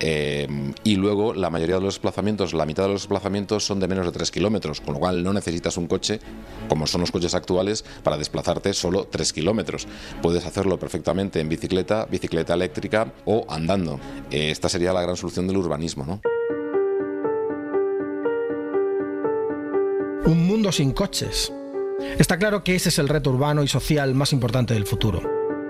Eh, 0.00 0.48
y 0.84 0.96
luego 0.96 1.34
la 1.34 1.50
mayoría 1.50 1.76
de 1.76 1.82
los 1.82 1.94
desplazamientos, 1.94 2.54
la 2.54 2.66
mitad 2.66 2.84
de 2.84 2.90
los 2.90 3.02
desplazamientos, 3.02 3.64
son 3.64 3.80
de 3.80 3.88
menos 3.88 4.06
de 4.06 4.12
3 4.12 4.30
kilómetros, 4.30 4.80
con 4.80 4.94
lo 4.94 5.00
cual 5.00 5.22
no 5.22 5.32
necesitas 5.32 5.76
un 5.76 5.86
coche, 5.86 6.20
como 6.68 6.86
son 6.86 7.00
los 7.02 7.10
coches 7.10 7.34
actuales, 7.34 7.84
para 8.02 8.16
desplazarte 8.16 8.72
solo 8.72 9.06
3 9.10 9.32
kilómetros. 9.32 9.86
Puedes 10.20 10.46
hacerlo 10.46 10.78
perfectamente 10.78 11.40
en 11.40 11.48
bicicleta, 11.48 12.06
bicicleta 12.06 12.54
eléctrica 12.54 13.12
o 13.24 13.46
andando. 13.48 14.00
Eh, 14.30 14.50
esta 14.50 14.68
sería 14.68 14.92
la 14.92 15.02
gran 15.02 15.16
solución 15.16 15.46
del 15.46 15.56
urbanismo, 15.56 16.04
¿no? 16.04 16.20
Un 20.24 20.46
mundo 20.46 20.70
sin 20.70 20.92
coches. 20.92 21.52
Está 22.18 22.38
claro 22.38 22.62
que 22.62 22.76
ese 22.76 22.90
es 22.90 22.98
el 22.98 23.08
reto 23.08 23.30
urbano 23.30 23.64
y 23.64 23.68
social 23.68 24.14
más 24.14 24.32
importante 24.32 24.74
del 24.74 24.86
futuro. 24.86 25.20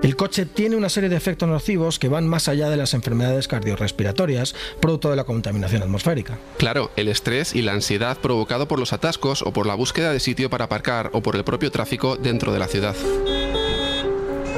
El 0.02 0.14
coche 0.16 0.44
tiene 0.44 0.76
una 0.76 0.88
serie 0.88 1.08
de 1.08 1.16
efectos 1.16 1.48
nocivos 1.48 1.98
que 1.98 2.08
van 2.08 2.28
más 2.28 2.48
allá 2.48 2.68
de 2.68 2.76
las 2.76 2.92
enfermedades 2.92 3.48
cardiorrespiratorias, 3.48 4.54
producto 4.80 5.08
de 5.08 5.16
la 5.16 5.24
contaminación 5.24 5.82
atmosférica. 5.82 6.38
Claro, 6.58 6.90
el 6.96 7.08
estrés 7.08 7.54
y 7.54 7.62
la 7.62 7.72
ansiedad 7.72 8.18
provocado 8.18 8.68
por 8.68 8.78
los 8.78 8.92
atascos 8.92 9.42
o 9.42 9.52
por 9.52 9.66
la 9.66 9.74
búsqueda 9.74 10.12
de 10.12 10.20
sitio 10.20 10.50
para 10.50 10.64
aparcar 10.64 11.10
o 11.14 11.22
por 11.22 11.36
el 11.36 11.44
propio 11.44 11.70
tráfico 11.70 12.16
dentro 12.16 12.52
de 12.52 12.58
la 12.58 12.66
ciudad. 12.66 12.96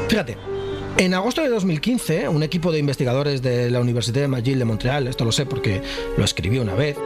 Fíjate, 0.09 0.37
en 0.97 1.13
agosto 1.13 1.43
de 1.43 1.51
2015, 1.51 2.29
un 2.29 2.43
equipo 2.43 2.73
de 2.73 2.79
investigadores 2.79 3.43
de 3.43 3.71
la 3.71 3.81
Universidad 3.81 4.23
de 4.23 4.29
McGill 4.29 4.59
de 4.59 4.65
Montreal, 4.65 5.09
esto 5.09 5.25
lo 5.25 5.33
sé 5.33 5.45
porque 5.45 5.83
lo 6.17 6.25
escribí 6.25 6.59
una 6.59 6.75
vez, 6.75 6.97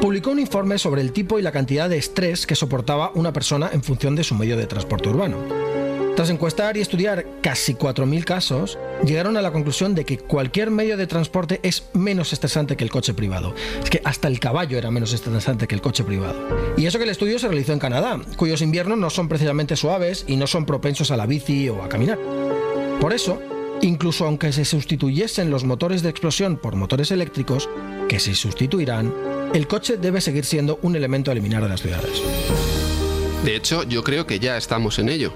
publicó 0.00 0.30
un 0.30 0.38
informe 0.38 0.78
sobre 0.78 1.00
el 1.00 1.12
tipo 1.12 1.38
y 1.38 1.42
la 1.42 1.52
cantidad 1.52 1.88
de 1.88 1.98
estrés 1.98 2.46
que 2.46 2.54
soportaba 2.54 3.10
una 3.14 3.32
persona 3.32 3.70
en 3.72 3.82
función 3.82 4.14
de 4.14 4.24
su 4.24 4.34
medio 4.34 4.56
de 4.56 4.66
transporte 4.66 5.08
urbano. 5.08 5.36
Tras 6.14 6.30
encuestar 6.30 6.76
y 6.76 6.80
estudiar 6.80 7.26
casi 7.42 7.74
4.000 7.74 8.24
casos, 8.24 8.78
llegaron 9.04 9.36
a 9.36 9.42
la 9.42 9.52
conclusión 9.52 9.94
de 9.94 10.04
que 10.04 10.18
cualquier 10.18 10.70
medio 10.70 10.96
de 10.96 11.06
transporte 11.06 11.60
es 11.62 11.90
menos 11.94 12.32
estresante 12.32 12.76
que 12.76 12.82
el 12.82 12.90
coche 12.90 13.14
privado. 13.14 13.54
Es 13.80 13.88
que 13.88 14.00
hasta 14.04 14.26
el 14.26 14.40
caballo 14.40 14.78
era 14.78 14.90
menos 14.90 15.12
estresante 15.12 15.68
que 15.68 15.76
el 15.76 15.80
coche 15.80 16.02
privado. 16.02 16.74
Y 16.76 16.86
eso 16.86 16.98
que 16.98 17.04
el 17.04 17.10
estudio 17.10 17.38
se 17.38 17.46
realizó 17.46 17.72
en 17.72 17.78
Canadá, 17.78 18.20
cuyos 18.36 18.62
inviernos 18.62 18.98
no 18.98 19.10
son 19.10 19.28
precisamente 19.28 19.76
suaves 19.76 20.24
y 20.26 20.36
no 20.36 20.48
son 20.48 20.66
propensos 20.66 21.12
a 21.12 21.16
la 21.16 21.26
bici 21.26 21.68
o 21.68 21.84
a 21.84 21.88
caminar. 21.88 22.18
Por 23.00 23.12
eso, 23.12 23.40
incluso 23.82 24.24
aunque 24.24 24.52
se 24.52 24.64
sustituyesen 24.64 25.50
los 25.50 25.64
motores 25.64 26.02
de 26.02 26.10
explosión 26.10 26.56
por 26.56 26.76
motores 26.76 27.10
eléctricos, 27.10 27.68
que 28.08 28.20
se 28.20 28.34
sustituirán, 28.34 29.12
el 29.54 29.66
coche 29.66 29.96
debe 29.96 30.20
seguir 30.20 30.44
siendo 30.44 30.78
un 30.82 30.96
elemento 30.96 31.30
a 31.30 31.32
eliminar 31.32 31.62
de 31.62 31.68
las 31.68 31.80
ciudades. 31.82 32.22
De 33.44 33.56
hecho, 33.56 33.84
yo 33.84 34.02
creo 34.02 34.26
que 34.26 34.40
ya 34.40 34.56
estamos 34.56 34.98
en 34.98 35.08
ello. 35.08 35.32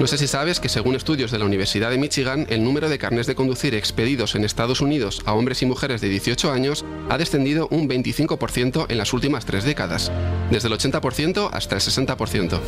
No 0.00 0.08
sé 0.08 0.18
si 0.18 0.26
sabes 0.26 0.58
que 0.58 0.68
según 0.68 0.96
estudios 0.96 1.30
de 1.30 1.38
la 1.38 1.44
Universidad 1.44 1.90
de 1.90 1.98
Michigan, 1.98 2.46
el 2.50 2.64
número 2.64 2.88
de 2.88 2.98
carnes 2.98 3.28
de 3.28 3.36
conducir 3.36 3.74
expedidos 3.74 4.34
en 4.34 4.44
Estados 4.44 4.80
Unidos 4.80 5.22
a 5.24 5.34
hombres 5.34 5.62
y 5.62 5.66
mujeres 5.66 6.00
de 6.00 6.08
18 6.08 6.50
años 6.50 6.84
ha 7.08 7.16
descendido 7.16 7.68
un 7.70 7.88
25% 7.88 8.86
en 8.88 8.98
las 8.98 9.12
últimas 9.12 9.44
tres 9.44 9.62
décadas, 9.62 10.10
desde 10.50 10.66
el 10.66 10.74
80% 10.74 11.48
hasta 11.52 11.76
el 11.76 11.80
60%. 11.80 12.58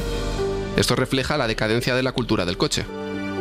Esto 0.77 0.95
refleja 0.95 1.37
la 1.37 1.49
decadencia 1.49 1.97
de 1.97 2.05
la 2.05 2.13
cultura 2.13 2.45
del 2.45 2.59
coche. 2.59 2.85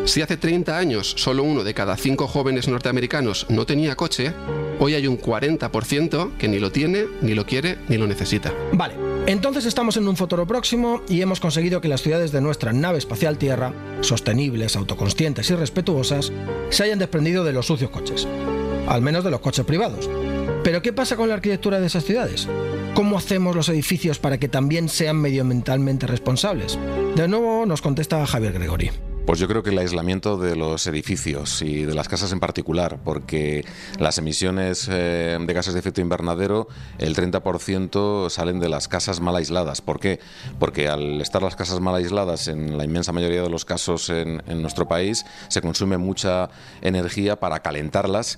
Si 0.06 0.22
hace 0.22 0.38
30 0.38 0.78
años 0.78 1.16
solo 1.18 1.44
uno 1.44 1.64
de 1.64 1.74
cada 1.74 1.98
cinco 1.98 2.28
jóvenes 2.28 2.68
norteamericanos 2.68 3.48
no 3.50 3.66
tenía 3.66 3.96
coche, 3.96 4.34
hoy 4.80 4.94
hay 4.94 5.08
un 5.08 5.20
40% 5.20 6.38
que 6.38 6.48
ni 6.48 6.60
lo 6.60 6.72
tiene, 6.72 7.06
ni 7.22 7.34
lo 7.34 7.48
quiere, 7.48 7.80
ni 7.88 7.98
lo 7.98 8.06
necesita. 8.06 8.54
Vale, 8.72 8.94
entonces 9.26 9.66
estamos 9.66 9.98
en 9.98 10.08
un 10.08 10.16
futuro 10.16 10.46
próximo 10.46 11.02
y 11.10 11.22
hemos 11.22 11.40
conseguido 11.40 11.82
que 11.82 11.88
las 11.88 12.04
ciudades 12.04 12.32
de 12.32 12.40
nuestra 12.40 12.72
nave 12.72 13.00
espacial 13.00 13.40
Tierra, 13.40 13.74
sostenibles, 14.02 14.76
autoconscientes 14.76 15.50
y 15.50 15.56
respetuosas, 15.56 16.32
se 16.70 16.84
hayan 16.84 17.00
desprendido 17.00 17.44
de 17.44 17.54
los 17.54 17.66
sucios 17.66 17.90
coches. 17.90 18.28
Al 18.88 19.02
menos 19.02 19.24
de 19.24 19.32
los 19.32 19.40
coches 19.40 19.66
privados. 19.66 20.08
Pero 20.64 20.84
¿qué 20.84 20.94
pasa 20.94 21.16
con 21.16 21.30
la 21.30 21.36
arquitectura 21.36 21.80
de 21.80 21.88
esas 21.88 22.06
ciudades? 22.06 22.48
¿Cómo 22.94 23.18
hacemos 23.18 23.56
los 23.56 23.70
edificios 23.70 24.20
para 24.20 24.38
que 24.38 24.50
también 24.50 24.88
sean 24.88 25.18
medioambientalmente 25.18 26.06
responsables? 26.06 26.78
De 27.16 27.28
nuevo 27.28 27.66
nos 27.66 27.82
contesta 27.82 28.26
Javier 28.28 28.54
Gregori. 28.54 28.92
Pues 29.26 29.40
yo 29.40 29.48
creo 29.48 29.64
que 29.64 29.72
el 29.72 29.80
aislamiento 29.80 30.38
de 30.38 30.56
los 30.56 30.86
edificios 30.86 31.64
y 31.64 31.84
de 31.84 31.96
las 31.96 32.08
casas 32.08 32.32
en 32.32 32.40
particular, 32.40 33.00
porque 33.04 33.66
las 33.98 34.20
emisiones 34.20 34.88
eh, 34.92 35.38
de 35.40 35.54
gases 35.54 35.74
de 35.74 35.80
efecto 35.80 36.00
invernadero, 36.00 36.68
el 37.00 37.16
30% 37.16 38.30
salen 38.30 38.60
de 38.60 38.70
las 38.70 38.88
casas 38.88 39.22
mal 39.22 39.36
aisladas. 39.36 39.82
¿Por 39.82 40.00
qué? 40.00 40.20
Porque 40.60 40.90
al 40.90 41.20
estar 41.22 41.42
las 41.42 41.56
casas 41.56 41.80
mal 41.80 41.96
aisladas, 41.96 42.48
en 42.48 42.78
la 42.78 42.86
inmensa 42.86 43.14
mayoría 43.14 43.42
de 43.42 43.50
los 43.50 43.66
casos 43.66 44.12
en, 44.12 44.44
en 44.46 44.62
nuestro 44.62 44.88
país, 44.88 45.26
se 45.48 45.60
consume 45.60 45.98
mucha 45.98 46.50
energía 46.82 47.40
para 47.40 47.62
calentarlas 47.62 48.38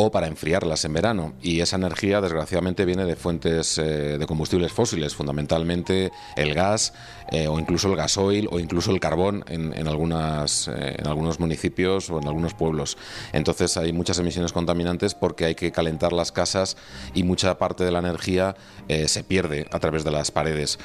o 0.00 0.12
para 0.12 0.28
enfriarlas 0.28 0.84
en 0.84 0.92
verano. 0.92 1.34
Y 1.42 1.60
esa 1.60 1.74
energía, 1.74 2.20
desgraciadamente, 2.20 2.84
viene 2.84 3.04
de 3.04 3.16
fuentes 3.16 3.78
eh, 3.78 4.16
de 4.16 4.26
combustibles 4.26 4.72
fósiles, 4.72 5.12
fundamentalmente 5.12 6.12
el 6.36 6.54
gas 6.54 6.94
eh, 7.32 7.48
o 7.48 7.58
incluso 7.58 7.88
el 7.88 7.96
gasoil 7.96 8.48
o 8.52 8.60
incluso 8.60 8.92
el 8.92 9.00
carbón 9.00 9.44
en, 9.48 9.88
algunas, 9.88 10.27
eh, 10.68 10.96
en 10.98 11.06
algunos 11.06 11.40
municipios 11.40 12.10
o 12.10 12.18
en 12.18 12.26
algunos 12.26 12.54
pueblos. 12.54 12.96
Entonces 13.32 13.76
hay 13.76 13.92
muchas 13.92 14.18
emisiones 14.18 14.52
contaminantes 14.52 15.14
porque 15.14 15.44
hay 15.44 15.54
que 15.54 15.72
calentar 15.72 16.12
las 16.12 16.32
casas 16.32 16.76
y 17.14 17.22
mucha 17.22 17.58
parte 17.58 17.84
de 17.84 17.90
la 17.90 17.98
energía 17.98 18.56
se 19.06 19.22
pierde 19.22 19.66
a 19.70 19.78
través 19.78 20.04
de 20.04 20.10
las 20.10 20.30
paredes. 20.30 20.78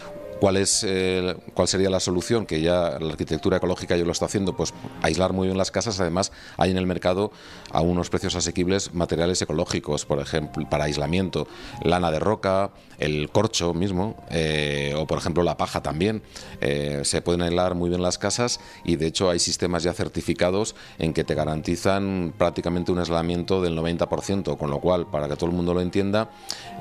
¿Cuál, 0.44 0.58
es, 0.58 0.84
eh, 0.86 1.38
¿Cuál 1.54 1.70
sería 1.70 1.90
la 1.90 2.02
solución? 2.02 2.46
Que 2.46 2.60
ya 2.60 3.00
la 3.00 3.12
arquitectura 3.12 3.56
ecológica 3.56 3.96
ya 3.96 4.04
lo 4.04 4.12
está 4.12 4.26
haciendo, 4.26 4.58
pues 4.58 4.74
aislar 5.02 5.32
muy 5.32 5.48
bien 5.48 5.58
las 5.58 5.72
casas. 5.72 6.02
Además, 6.02 6.34
hay 6.58 6.72
en 6.72 6.76
el 6.76 6.86
mercado 6.86 7.32
a 7.72 7.80
unos 7.80 8.10
precios 8.10 8.36
asequibles 8.36 8.94
materiales 8.94 9.42
ecológicos, 9.42 10.06
por 10.06 10.20
ejemplo, 10.20 10.68
para 10.70 10.84
aislamiento, 10.84 11.48
lana 11.82 12.12
de 12.12 12.20
roca, 12.20 12.72
el 13.00 13.30
corcho 13.30 13.74
mismo, 13.74 14.18
eh, 14.32 14.94
o 14.98 15.08
por 15.08 15.18
ejemplo 15.18 15.44
la 15.44 15.56
paja 15.56 15.82
también. 15.82 16.22
Eh, 16.60 17.04
se 17.06 17.22
pueden 17.22 17.42
aislar 17.42 17.74
muy 17.74 17.90
bien 17.90 18.02
las 18.02 18.18
casas 18.18 18.60
y 18.84 18.98
de 18.98 19.08
hecho 19.08 19.30
hay 19.30 19.40
sistemas 19.40 19.84
ya 19.84 19.94
certificados 19.94 20.76
en 21.00 21.14
que 21.14 21.24
te 21.24 21.36
garantizan 21.36 22.34
prácticamente 22.38 22.92
un 22.92 23.00
aislamiento 23.00 23.62
del 23.62 23.78
90%, 23.78 24.58
con 24.58 24.70
lo 24.70 24.82
cual, 24.82 25.08
para 25.08 25.30
que 25.30 25.38
todo 25.38 25.50
el 25.50 25.56
mundo 25.56 25.74
lo 25.74 25.80
entienda, 25.80 26.32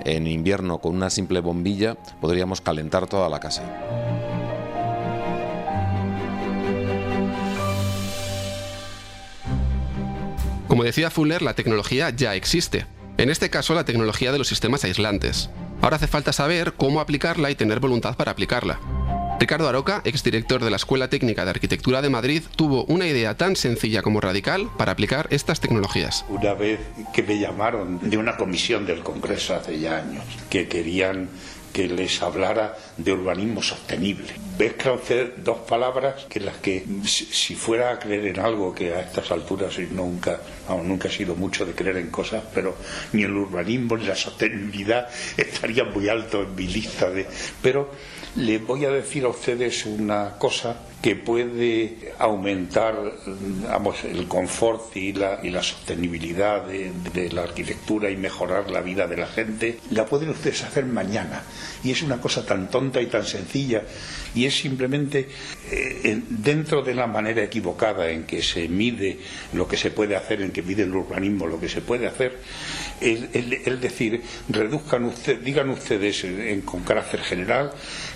en 0.05 0.27
invierno 0.27 0.79
con 0.79 0.97
una 0.97 1.11
simple 1.11 1.39
bombilla 1.39 1.97
podríamos 2.21 2.61
calentar 2.61 3.07
toda 3.07 3.29
la 3.29 3.39
casa. 3.39 3.52
Como 10.69 10.85
decía 10.85 11.11
Fuller, 11.11 11.43
la 11.43 11.55
tecnología 11.55 12.11
ya 12.11 12.35
existe. 12.35 12.87
En 13.19 13.29
este 13.29 13.51
caso, 13.51 13.75
la 13.75 13.85
tecnología 13.85 14.33
de 14.33 14.39
los 14.39 14.49
sistemas 14.49 14.85
aislantes. 14.85 15.51
Ahora 15.83 15.97
hace 15.97 16.07
falta 16.07 16.33
saber 16.33 16.73
cómo 16.75 17.01
aplicarla 17.01 17.51
y 17.51 17.55
tener 17.55 17.79
voluntad 17.79 18.17
para 18.17 18.33
aplicarla. 18.33 18.81
Ricardo 19.39 19.69
Aroca, 19.69 20.03
exdirector 20.05 20.63
de 20.63 20.71
la 20.71 20.77
Escuela 20.77 21.09
Técnica 21.09 21.45
de 21.45 21.51
Arquitectura 21.51 22.01
de 22.01 22.09
Madrid, 22.09 22.43
tuvo 22.55 22.85
una 22.85 23.09
idea 23.09 23.37
tan 23.37 23.57
sencilla 23.57 24.01
como 24.01 24.21
radical 24.21 24.71
para 24.79 24.93
aplicar 24.93 25.27
estas 25.31 25.61
tecnologías. 25.61 26.25
Una 26.29 26.55
vez 26.55 26.79
que 27.13 27.25
me 27.25 27.39
llamaron 27.39 27.99
de 28.09 28.17
una 28.17 28.37
comisión 28.37 28.87
del 28.87 29.03
Congreso 29.03 29.57
hace 29.57 29.81
ya 29.81 29.97
años, 29.97 30.25
que 30.49 30.69
querían 30.69 31.29
que 31.73 31.89
les 31.89 32.23
hablara 32.23 32.77
de 32.97 33.13
urbanismo 33.13 33.63
sostenible. 33.63 34.35
Mezcla 34.59 34.93
usted 34.93 35.37
dos 35.39 35.59
palabras 35.59 36.27
que 36.29 36.41
las 36.41 36.57
que 36.57 36.85
si 37.05 37.55
fuera 37.55 37.91
a 37.91 37.99
creer 37.99 38.27
en 38.27 38.41
algo 38.41 38.75
que 38.75 38.93
a 38.93 39.01
estas 39.01 39.31
alturas 39.31 39.79
nunca, 39.91 40.41
nunca 40.69 41.09
he 41.09 41.11
sido 41.11 41.35
mucho 41.35 41.65
de 41.65 41.73
creer 41.73 41.97
en 41.97 42.11
cosas, 42.11 42.43
pero 42.55 42.77
ni 43.13 43.23
el 43.23 43.33
urbanismo 43.33 43.97
ni 43.97 44.05
la 44.05 44.17
sostenibilidad 44.17 45.09
estarían 45.37 45.93
muy 45.93 46.09
alto 46.09 46.43
en 46.43 46.55
mi 46.55 46.67
lista 46.67 47.11
de. 47.11 47.27
Pero 47.63 47.91
les 48.37 48.65
voy 48.65 48.85
a 48.85 48.91
decir 48.91 49.25
a 49.25 49.29
ustedes 49.29 49.87
una 49.87 50.35
cosa 50.39 50.77
que 51.03 51.17
puede 51.17 52.13
aumentar 52.21 52.95
el 54.05 54.29
confort 54.29 54.97
y 54.97 55.13
la, 55.13 55.41
y 55.43 55.51
la 55.51 55.61
sostenibilidad 55.61 56.65
de, 56.65 57.29
la 57.33 57.43
arquitectura 57.43 58.09
y 58.09 58.17
mejorar 58.17 58.71
la 58.71 58.81
vida 58.83 59.09
de 59.09 59.17
la 59.17 59.27
gente, 59.27 59.81
la 59.91 60.07
pueden 60.07 60.31
ustedes 60.31 60.63
hacer 60.63 60.87
mañana. 60.87 61.43
Y 61.83 61.91
es 61.91 62.03
una 62.03 62.21
cosa 62.21 62.47
tan 62.47 62.71
tonta 62.71 63.03
y 63.03 63.07
tan 63.07 63.27
sencilla 63.27 63.83
y 64.33 64.47
es 64.47 64.57
simplemente 64.57 65.29
eh, 65.73 66.23
dentro 66.29 66.83
de 66.83 66.95
la 66.95 67.09
manera 67.09 67.43
equivocada 67.43 68.09
en 68.09 68.23
que 68.23 68.41
se 68.41 68.69
mide 68.69 69.19
lo 69.55 69.67
que 69.67 69.77
se 69.77 69.91
puede 69.91 70.15
hacer, 70.15 70.41
en 70.41 70.53
que 70.53 70.63
mide 70.63 70.85
el 70.85 70.95
urbanismo 70.95 71.49
lo 71.49 71.59
que 71.59 71.69
se 71.69 71.81
puede 71.81 72.07
hacer, 72.07 72.39
es 73.01 73.81
decir, 73.81 74.23
reduzcan 74.49 75.05
ustedes, 75.07 75.43
digan 75.43 75.71
ustedes 75.71 76.25
con 76.65 76.85
carácter 76.85 77.21
general 77.23 77.73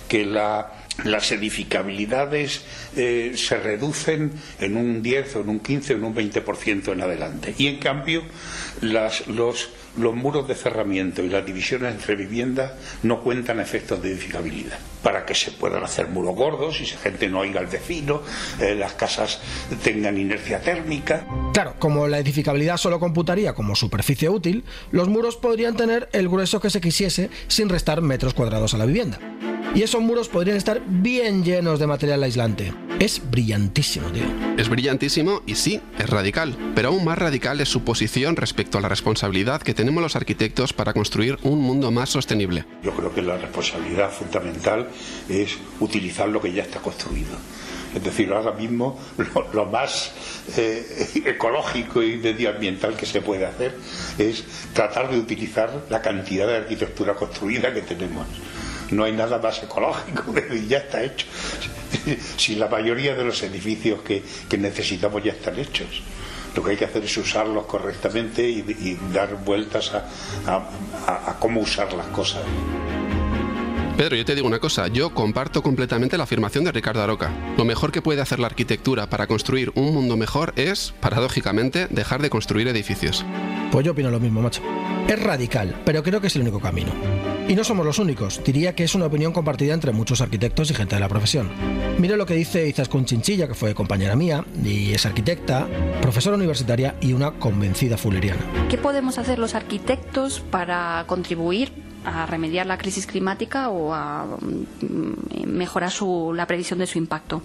que 0.07 0.25
la 0.25 0.76
las 1.03 1.31
edificabilidades 1.31 2.61
eh, 2.95 3.33
se 3.35 3.57
reducen 3.57 4.31
en 4.59 4.77
un 4.77 5.01
10 5.03 5.35
o 5.35 5.41
en 5.41 5.49
un 5.49 5.59
15 5.59 5.93
o 5.93 5.97
en 5.97 6.03
un 6.03 6.15
20% 6.15 6.91
en 6.91 7.01
adelante. 7.01 7.53
Y 7.57 7.67
en 7.67 7.77
cambio, 7.77 8.23
los 8.81 9.69
muros 10.15 10.47
de 10.47 10.55
cerramiento 10.55 11.23
y 11.23 11.29
las 11.29 11.45
divisiones 11.45 11.93
entre 11.93 12.15
viviendas 12.15 12.71
no 13.03 13.21
cuentan 13.21 13.59
efectos 13.59 14.01
de 14.01 14.11
edificabilidad. 14.11 14.77
Para 15.03 15.25
que 15.25 15.35
se 15.35 15.51
puedan 15.51 15.83
hacer 15.83 16.07
muros 16.07 16.35
gordos 16.35 16.81
y 16.81 16.85
si 16.85 16.97
gente 16.97 17.29
no 17.29 17.39
oiga 17.39 17.59
al 17.59 17.67
vecino, 17.67 18.21
eh, 18.59 18.75
las 18.75 18.93
casas 18.93 19.39
tengan 19.83 20.17
inercia 20.17 20.59
térmica. 20.61 21.25
Claro, 21.53 21.75
como 21.79 22.07
la 22.07 22.19
edificabilidad 22.19 22.77
solo 22.77 22.99
computaría 22.99 23.53
como 23.53 23.75
superficie 23.75 24.29
útil, 24.29 24.63
los 24.91 25.07
muros 25.07 25.37
podrían 25.37 25.77
tener 25.77 26.09
el 26.11 26.27
grueso 26.27 26.59
que 26.59 26.69
se 26.69 26.81
quisiese 26.81 27.29
sin 27.47 27.69
restar 27.69 28.01
metros 28.01 28.33
cuadrados 28.33 28.73
a 28.73 28.77
la 28.77 28.85
vivienda 28.85 29.19
y 29.77 29.83
esos 29.83 30.01
muros 30.01 30.27
podrían 30.27 30.57
estar 30.57 30.81
bien 30.87 31.43
llenos 31.43 31.77
de 31.77 31.85
material 31.85 32.23
aislante. 32.23 32.73
Es 32.99 33.21
brillantísimo, 33.29 34.09
tío. 34.09 34.23
Es 34.57 34.69
brillantísimo 34.69 35.43
y 35.45 35.53
sí, 35.53 35.79
es 35.99 36.09
radical, 36.09 36.57
pero 36.73 36.87
aún 36.87 37.05
más 37.05 37.15
radical 37.19 37.61
es 37.61 37.69
su 37.69 37.83
posición 37.83 38.35
respecto 38.35 38.79
a 38.79 38.81
la 38.81 38.89
responsabilidad 38.89 39.61
que 39.61 39.75
tenemos 39.75 40.01
los 40.01 40.15
arquitectos 40.15 40.73
para 40.73 40.93
construir 40.93 41.37
un 41.43 41.61
mundo 41.61 41.91
más 41.91 42.09
sostenible. 42.09 42.65
Yo 42.81 42.91
creo 42.91 43.13
que 43.13 43.21
la 43.21 43.37
responsabilidad 43.37 44.09
fundamental 44.09 44.87
es 45.29 45.59
utilizar 45.79 46.27
lo 46.27 46.41
que 46.41 46.51
ya 46.51 46.63
está 46.63 46.79
construido. 46.79 47.37
Es 47.93 48.03
decir, 48.03 48.33
ahora 48.33 48.53
mismo 48.53 48.99
lo, 49.35 49.53
lo 49.53 49.65
más 49.67 50.11
eh, 50.57 51.21
ecológico 51.23 52.01
y 52.01 52.17
medioambiental 52.17 52.95
que 52.95 53.05
se 53.05 53.21
puede 53.21 53.45
hacer 53.45 53.75
es 54.17 54.43
tratar 54.73 55.11
de 55.11 55.19
utilizar 55.19 55.85
la 55.91 56.01
cantidad 56.01 56.47
de 56.47 56.55
arquitectura 56.57 57.13
construida 57.13 57.71
que 57.71 57.83
tenemos. 57.83 58.25
No 58.91 59.03
hay 59.03 59.11
nada 59.11 59.37
más 59.39 59.61
ecológico, 59.63 60.33
ya 60.67 60.77
está 60.79 61.03
hecho. 61.03 61.27
Si 62.37 62.55
la 62.55 62.67
mayoría 62.67 63.15
de 63.15 63.23
los 63.23 63.41
edificios 63.43 64.01
que, 64.01 64.23
que 64.49 64.57
necesitamos 64.57 65.23
ya 65.23 65.33
están 65.33 65.59
hechos. 65.59 66.01
Lo 66.55 66.63
que 66.63 66.71
hay 66.71 66.77
que 66.77 66.85
hacer 66.85 67.03
es 67.03 67.17
usarlos 67.17 67.65
correctamente 67.65 68.47
y, 68.49 68.97
dar 69.13 69.35
vueltas 69.43 69.91
a, 69.93 70.05
a, 70.45 71.31
a 71.31 71.39
cómo 71.39 71.61
usar 71.61 71.91
las 71.93 72.07
cosas. 72.07 72.41
Pedro, 73.97 74.15
yo 74.15 74.25
te 74.25 74.35
digo 74.35 74.47
una 74.47 74.59
cosa, 74.59 74.87
yo 74.89 75.09
comparto 75.11 75.63
completamente 75.63 76.19
la 76.19 76.25
afirmación 76.25 76.63
de 76.63 76.71
Ricardo 76.71 77.01
Aroca. 77.01 77.31
Lo 77.57 77.65
mejor 77.65 77.91
que 77.91 78.03
puede 78.03 78.21
hacer 78.21 78.39
la 78.39 78.45
arquitectura 78.45 79.09
para 79.09 79.25
construir 79.25 79.71
un 79.73 79.91
mundo 79.91 80.15
mejor 80.15 80.53
es, 80.55 80.93
paradójicamente, 80.99 81.87
dejar 81.89 82.21
de 82.21 82.29
construir 82.29 82.67
edificios. 82.67 83.25
Pues 83.71 83.85
yo 83.85 83.91
opino 83.91 84.09
lo 84.09 84.19
mismo, 84.19 84.41
macho. 84.41 84.61
Es 85.07 85.21
radical, 85.21 85.81
pero 85.85 86.03
creo 86.03 86.19
que 86.19 86.27
es 86.27 86.35
el 86.35 86.41
único 86.43 86.59
camino. 86.59 86.91
Y 87.47 87.55
no 87.55 87.63
somos 87.63 87.85
los 87.85 87.97
únicos, 87.97 88.41
diría 88.43 88.75
que 88.75 88.83
es 88.83 88.93
una 88.93 89.05
opinión 89.05 89.31
compartida 89.31 89.73
entre 89.73 89.93
muchos 89.93 90.19
arquitectos 90.19 90.69
y 90.69 90.73
gente 90.73 90.95
de 90.95 90.99
la 90.99 91.07
profesión. 91.07 91.49
Mire 91.97 92.17
lo 92.17 92.25
que 92.25 92.33
dice 92.33 92.67
Izaskun 92.67 93.05
Chinchilla, 93.05 93.47
que 93.47 93.53
fue 93.53 93.73
compañera 93.73 94.15
mía, 94.17 94.43
y 94.63 94.91
es 94.91 95.05
arquitecta, 95.05 95.67
profesora 96.01 96.35
universitaria 96.35 96.95
y 96.99 97.13
una 97.13 97.31
convencida 97.31 97.97
fulleriana. 97.97 98.41
¿Qué 98.69 98.77
podemos 98.77 99.17
hacer 99.17 99.39
los 99.39 99.55
arquitectos 99.55 100.41
para 100.41 101.05
contribuir 101.07 101.71
a 102.07 102.25
remediar 102.25 102.65
la 102.65 102.77
crisis 102.77 103.05
climática 103.05 103.69
o 103.69 103.93
a 103.93 104.25
mm, 104.25 105.45
mejorar 105.45 105.91
la 106.33 106.47
previsión 106.47 106.79
de 106.79 106.87
su 106.87 106.97
impacto. 106.97 107.41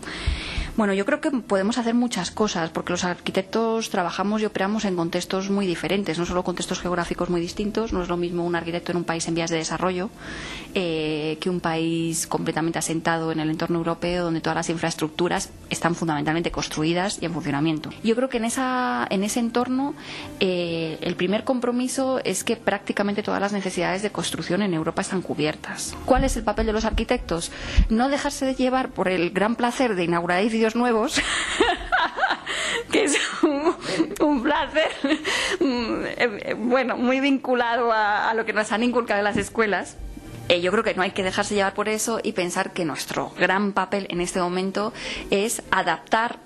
Bueno, 0.75 0.95
yo 0.95 1.05
creo 1.05 1.21
que 1.21 1.31
podemos 1.31 1.77
hacer 1.77 1.93
muchas 1.95 2.31
cosas 2.31 2.71
porque 2.71 2.93
los 2.95 3.05
arquitectos 3.05 3.91
trabajamos 3.91 4.41
y 4.41 4.47
operamos 4.47 4.87
en 4.87 4.97
contextos 4.97 5.51
muy 5.51 5.67
diferentes, 5.67 6.19
no 6.19 6.25
solo 6.25 6.45
contextos 6.45 6.81
geográficos 6.81 7.29
muy 7.29 7.43
distintos. 7.43 7.93
No 7.93 8.03
es 8.03 8.09
lo 8.09 8.17
mismo 8.17 8.43
un 8.47 8.57
arquitecto 8.57 8.91
en 8.93 8.97
un 8.97 9.05
país 9.05 9.29
en 9.29 9.35
vías 9.35 9.51
de 9.51 9.59
desarrollo 9.59 10.09
eh, 10.75 11.37
que 11.41 11.51
un 11.51 11.61
país 11.61 12.27
completamente 12.27 12.79
asentado 12.79 13.33
en 13.33 13.41
el 13.41 13.51
entorno 13.51 13.77
europeo 13.77 14.25
donde 14.25 14.41
todas 14.41 14.57
las 14.57 14.71
infraestructuras 14.71 15.51
están 15.69 15.95
fundamentalmente 15.95 16.51
construidas 16.51 17.19
y 17.21 17.27
en 17.27 17.35
funcionamiento. 17.35 17.91
Yo 18.03 18.17
creo 18.17 18.31
que 18.31 18.39
en, 18.39 18.47
esa, 18.47 19.07
en 19.11 19.25
ese 19.25 19.41
entorno 19.41 19.95
eh, 20.41 20.97
el 21.03 21.17
primer 21.17 21.45
compromiso 21.45 22.19
es 22.25 22.45
que 22.45 22.57
prácticamente 22.57 23.23
todas 23.23 23.43
las 23.43 23.53
necesidades 23.53 24.01
de 24.01 24.11
construcción 24.11 24.63
en 24.63 24.73
Europa 24.73 25.03
están 25.03 25.21
cubiertas. 25.21 25.95
¿Cuál 26.07 26.25
es 26.25 26.35
el 26.39 26.45
papel 26.45 26.65
de 26.65 26.73
los 26.73 26.87
arquitectos? 26.87 27.53
No 27.91 28.09
dejarse 28.09 28.47
de 28.47 28.55
llevar 28.55 28.89
por 28.89 29.09
el 29.09 29.33
gran 29.33 29.55
placer 29.55 29.95
de 29.97 30.05
inaugurar 30.05 30.41
edificios 30.41 30.62
nuevos, 30.75 31.21
que 32.93 33.05
es 33.05 33.19
un, 33.43 33.75
un 34.21 34.43
placer, 34.43 34.91
mm, 35.61 36.69
bueno, 36.69 36.97
muy 36.97 37.21
vinculado 37.21 37.93
a, 37.93 38.33
lo 38.35 38.45
que 38.45 38.53
nos 38.53 38.73
han 38.73 38.83
inculcado 38.83 39.19
en 39.19 39.25
las 39.25 39.37
escuelas. 39.37 39.97
Eh, 40.49 40.61
yo 40.61 40.73
creo 40.73 40.85
que 40.85 40.95
no 40.95 41.03
hay 41.03 41.13
que 41.13 41.23
dejarse 41.23 41.55
llevar 41.55 41.75
por 41.75 41.89
eso 41.89 42.21
y 42.23 42.33
pensar 42.33 42.73
que 42.73 42.85
nuestro 42.85 43.31
gran 43.39 43.73
papel 43.73 44.07
en 44.11 44.21
este 44.21 44.41
momento 44.41 44.93
es 45.31 45.63
adaptar 45.71 46.41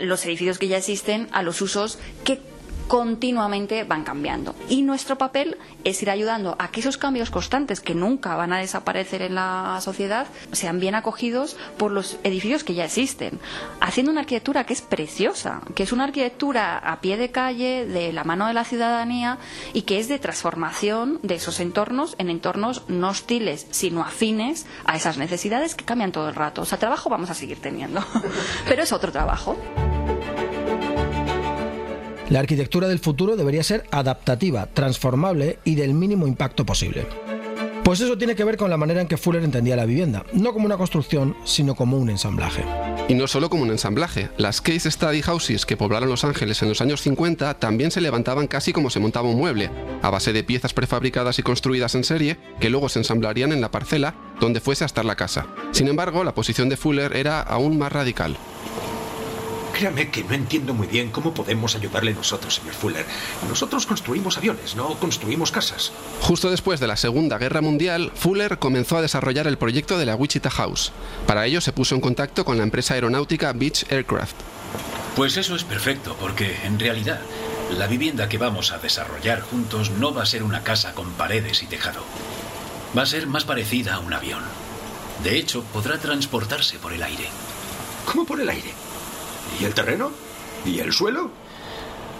los 0.00 0.24
edificios 0.24 0.58
que 0.58 0.68
ya 0.68 0.78
existen 0.78 1.28
a 1.32 1.42
los 1.42 1.60
usos 1.60 1.98
que 2.24 2.40
continuamente 2.88 3.84
van 3.84 4.04
cambiando. 4.04 4.54
Y 4.68 4.82
nuestro 4.82 5.18
papel 5.18 5.56
es 5.84 6.02
ir 6.02 6.10
ayudando 6.10 6.56
a 6.58 6.68
que 6.68 6.80
esos 6.80 6.98
cambios 6.98 7.30
constantes 7.30 7.80
que 7.80 7.94
nunca 7.94 8.36
van 8.36 8.52
a 8.52 8.58
desaparecer 8.58 9.22
en 9.22 9.34
la 9.34 9.78
sociedad 9.80 10.26
sean 10.52 10.80
bien 10.80 10.94
acogidos 10.94 11.56
por 11.78 11.90
los 11.90 12.18
edificios 12.24 12.64
que 12.64 12.74
ya 12.74 12.84
existen, 12.84 13.40
haciendo 13.80 14.12
una 14.12 14.22
arquitectura 14.22 14.64
que 14.64 14.72
es 14.72 14.82
preciosa, 14.82 15.62
que 15.74 15.82
es 15.82 15.92
una 15.92 16.04
arquitectura 16.04 16.78
a 16.78 17.00
pie 17.00 17.16
de 17.16 17.30
calle, 17.30 17.86
de 17.86 18.12
la 18.12 18.24
mano 18.24 18.46
de 18.46 18.54
la 18.54 18.64
ciudadanía 18.64 19.38
y 19.72 19.82
que 19.82 19.98
es 19.98 20.08
de 20.08 20.18
transformación 20.18 21.18
de 21.22 21.36
esos 21.36 21.60
entornos 21.60 22.14
en 22.18 22.30
entornos 22.30 22.82
no 22.88 23.08
hostiles, 23.08 23.66
sino 23.70 24.02
afines 24.02 24.66
a 24.84 24.96
esas 24.96 25.18
necesidades 25.18 25.74
que 25.74 25.84
cambian 25.84 26.12
todo 26.12 26.28
el 26.28 26.34
rato. 26.34 26.62
O 26.62 26.64
sea, 26.64 26.78
trabajo 26.78 27.10
vamos 27.10 27.30
a 27.30 27.34
seguir 27.34 27.60
teniendo, 27.60 28.04
pero 28.68 28.82
es 28.82 28.92
otro 28.92 29.12
trabajo. 29.12 29.56
La 32.28 32.40
arquitectura 32.40 32.88
del 32.88 32.98
futuro 32.98 33.36
debería 33.36 33.62
ser 33.62 33.84
adaptativa, 33.92 34.66
transformable 34.66 35.58
y 35.64 35.76
del 35.76 35.94
mínimo 35.94 36.26
impacto 36.26 36.66
posible. 36.66 37.06
Pues 37.84 38.00
eso 38.00 38.18
tiene 38.18 38.34
que 38.34 38.42
ver 38.42 38.56
con 38.56 38.68
la 38.68 38.76
manera 38.76 39.00
en 39.00 39.06
que 39.06 39.16
Fuller 39.16 39.44
entendía 39.44 39.76
la 39.76 39.86
vivienda, 39.86 40.24
no 40.32 40.52
como 40.52 40.66
una 40.66 40.76
construcción, 40.76 41.36
sino 41.44 41.76
como 41.76 41.96
un 41.96 42.10
ensamblaje. 42.10 42.64
Y 43.06 43.14
no 43.14 43.28
solo 43.28 43.48
como 43.48 43.62
un 43.62 43.70
ensamblaje, 43.70 44.28
las 44.38 44.60
case 44.60 44.90
study 44.90 45.22
houses 45.22 45.64
que 45.64 45.76
poblaron 45.76 46.08
Los 46.08 46.24
Ángeles 46.24 46.60
en 46.62 46.68
los 46.68 46.80
años 46.80 47.00
50 47.02 47.60
también 47.60 47.92
se 47.92 48.00
levantaban 48.00 48.48
casi 48.48 48.72
como 48.72 48.90
se 48.90 48.98
montaba 48.98 49.28
un 49.28 49.38
mueble, 49.38 49.70
a 50.02 50.10
base 50.10 50.32
de 50.32 50.42
piezas 50.42 50.74
prefabricadas 50.74 51.38
y 51.38 51.44
construidas 51.44 51.94
en 51.94 52.02
serie 52.02 52.38
que 52.58 52.70
luego 52.70 52.88
se 52.88 52.98
ensamblarían 52.98 53.52
en 53.52 53.60
la 53.60 53.70
parcela 53.70 54.16
donde 54.40 54.58
fuese 54.58 54.82
a 54.82 54.86
estar 54.86 55.04
la 55.04 55.14
casa. 55.14 55.46
Sin 55.70 55.86
embargo, 55.86 56.24
la 56.24 56.34
posición 56.34 56.68
de 56.68 56.76
Fuller 56.76 57.14
era 57.16 57.40
aún 57.40 57.78
más 57.78 57.92
radical. 57.92 58.36
Créame 59.76 60.10
que 60.10 60.24
no 60.24 60.32
entiendo 60.32 60.72
muy 60.72 60.86
bien 60.86 61.10
cómo 61.10 61.34
podemos 61.34 61.74
ayudarle 61.76 62.14
nosotros, 62.14 62.54
señor 62.54 62.72
Fuller. 62.72 63.04
Nosotros 63.46 63.84
construimos 63.84 64.38
aviones, 64.38 64.74
no 64.74 64.98
construimos 64.98 65.52
casas. 65.52 65.92
Justo 66.22 66.50
después 66.50 66.80
de 66.80 66.86
la 66.86 66.96
Segunda 66.96 67.36
Guerra 67.36 67.60
Mundial, 67.60 68.10
Fuller 68.14 68.58
comenzó 68.58 68.96
a 68.96 69.02
desarrollar 69.02 69.46
el 69.46 69.58
proyecto 69.58 69.98
de 69.98 70.06
la 70.06 70.16
Wichita 70.16 70.48
House. 70.48 70.92
Para 71.26 71.44
ello 71.44 71.60
se 71.60 71.74
puso 71.74 71.94
en 71.94 72.00
contacto 72.00 72.46
con 72.46 72.56
la 72.56 72.62
empresa 72.62 72.94
aeronáutica 72.94 73.52
Beach 73.52 73.84
Aircraft. 73.90 74.36
Pues 75.14 75.36
eso 75.36 75.54
es 75.54 75.64
perfecto, 75.64 76.16
porque 76.18 76.56
en 76.64 76.78
realidad 76.78 77.20
la 77.76 77.86
vivienda 77.86 78.30
que 78.30 78.38
vamos 78.38 78.72
a 78.72 78.78
desarrollar 78.78 79.42
juntos 79.42 79.90
no 79.90 80.14
va 80.14 80.22
a 80.22 80.26
ser 80.26 80.42
una 80.42 80.62
casa 80.62 80.94
con 80.94 81.12
paredes 81.12 81.62
y 81.62 81.66
tejado. 81.66 82.02
Va 82.96 83.02
a 83.02 83.06
ser 83.06 83.26
más 83.26 83.44
parecida 83.44 83.96
a 83.96 83.98
un 83.98 84.14
avión. 84.14 84.42
De 85.22 85.36
hecho, 85.36 85.64
podrá 85.64 85.98
transportarse 85.98 86.78
por 86.78 86.94
el 86.94 87.02
aire. 87.02 87.28
¿Cómo 88.06 88.24
por 88.24 88.40
el 88.40 88.48
aire? 88.48 88.85
¿Y 89.60 89.64
el 89.64 89.74
terreno? 89.74 90.12
¿Y 90.64 90.80
el 90.80 90.92
suelo? 90.92 91.30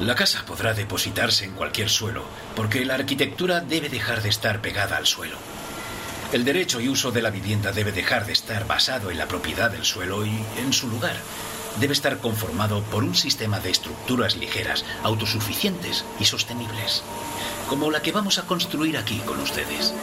La 0.00 0.14
casa 0.14 0.44
podrá 0.46 0.74
depositarse 0.74 1.44
en 1.44 1.52
cualquier 1.52 1.88
suelo, 1.88 2.24
porque 2.54 2.84
la 2.84 2.94
arquitectura 2.94 3.60
debe 3.60 3.88
dejar 3.88 4.22
de 4.22 4.28
estar 4.28 4.60
pegada 4.60 4.96
al 4.96 5.06
suelo. 5.06 5.36
El 6.32 6.44
derecho 6.44 6.80
y 6.80 6.88
uso 6.88 7.12
de 7.12 7.22
la 7.22 7.30
vivienda 7.30 7.72
debe 7.72 7.92
dejar 7.92 8.26
de 8.26 8.32
estar 8.32 8.66
basado 8.66 9.10
en 9.10 9.18
la 9.18 9.28
propiedad 9.28 9.70
del 9.70 9.84
suelo 9.84 10.26
y, 10.26 10.44
en 10.58 10.72
su 10.72 10.88
lugar, 10.88 11.16
debe 11.78 11.92
estar 11.92 12.18
conformado 12.18 12.82
por 12.84 13.04
un 13.04 13.14
sistema 13.14 13.60
de 13.60 13.70
estructuras 13.70 14.36
ligeras, 14.36 14.84
autosuficientes 15.02 16.04
y 16.18 16.24
sostenibles, 16.24 17.02
como 17.68 17.90
la 17.90 18.02
que 18.02 18.12
vamos 18.12 18.38
a 18.38 18.46
construir 18.46 18.98
aquí 18.98 19.18
con 19.20 19.40
ustedes. 19.40 19.94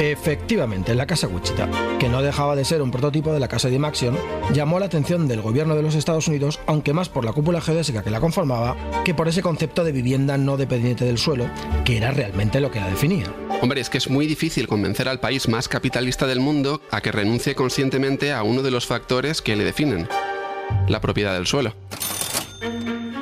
Efectivamente, 0.00 0.94
la 0.94 1.06
casa 1.06 1.28
Wichita, 1.28 1.68
que 1.98 2.08
no 2.08 2.22
dejaba 2.22 2.56
de 2.56 2.64
ser 2.64 2.80
un 2.80 2.90
prototipo 2.90 3.34
de 3.34 3.38
la 3.38 3.48
casa 3.48 3.68
de 3.68 3.78
Maxion, 3.78 4.16
llamó 4.50 4.80
la 4.80 4.86
atención 4.86 5.28
del 5.28 5.42
gobierno 5.42 5.76
de 5.76 5.82
los 5.82 5.94
Estados 5.94 6.26
Unidos, 6.26 6.58
aunque 6.66 6.94
más 6.94 7.10
por 7.10 7.22
la 7.22 7.34
cúpula 7.34 7.60
geodésica 7.60 8.02
que 8.02 8.08
la 8.08 8.18
conformaba, 8.18 8.76
que 9.04 9.12
por 9.12 9.28
ese 9.28 9.42
concepto 9.42 9.84
de 9.84 9.92
vivienda 9.92 10.38
no 10.38 10.56
dependiente 10.56 11.04
del 11.04 11.18
suelo, 11.18 11.50
que 11.84 11.98
era 11.98 12.12
realmente 12.12 12.60
lo 12.60 12.70
que 12.70 12.80
la 12.80 12.88
definía. 12.88 13.26
Hombre, 13.60 13.82
es 13.82 13.90
que 13.90 13.98
es 13.98 14.08
muy 14.08 14.26
difícil 14.26 14.66
convencer 14.66 15.06
al 15.06 15.20
país 15.20 15.48
más 15.48 15.68
capitalista 15.68 16.26
del 16.26 16.40
mundo 16.40 16.80
a 16.90 17.02
que 17.02 17.12
renuncie 17.12 17.54
conscientemente 17.54 18.32
a 18.32 18.42
uno 18.42 18.62
de 18.62 18.70
los 18.70 18.86
factores 18.86 19.42
que 19.42 19.54
le 19.54 19.64
definen, 19.64 20.08
la 20.88 21.02
propiedad 21.02 21.34
del 21.34 21.46
suelo. 21.46 21.74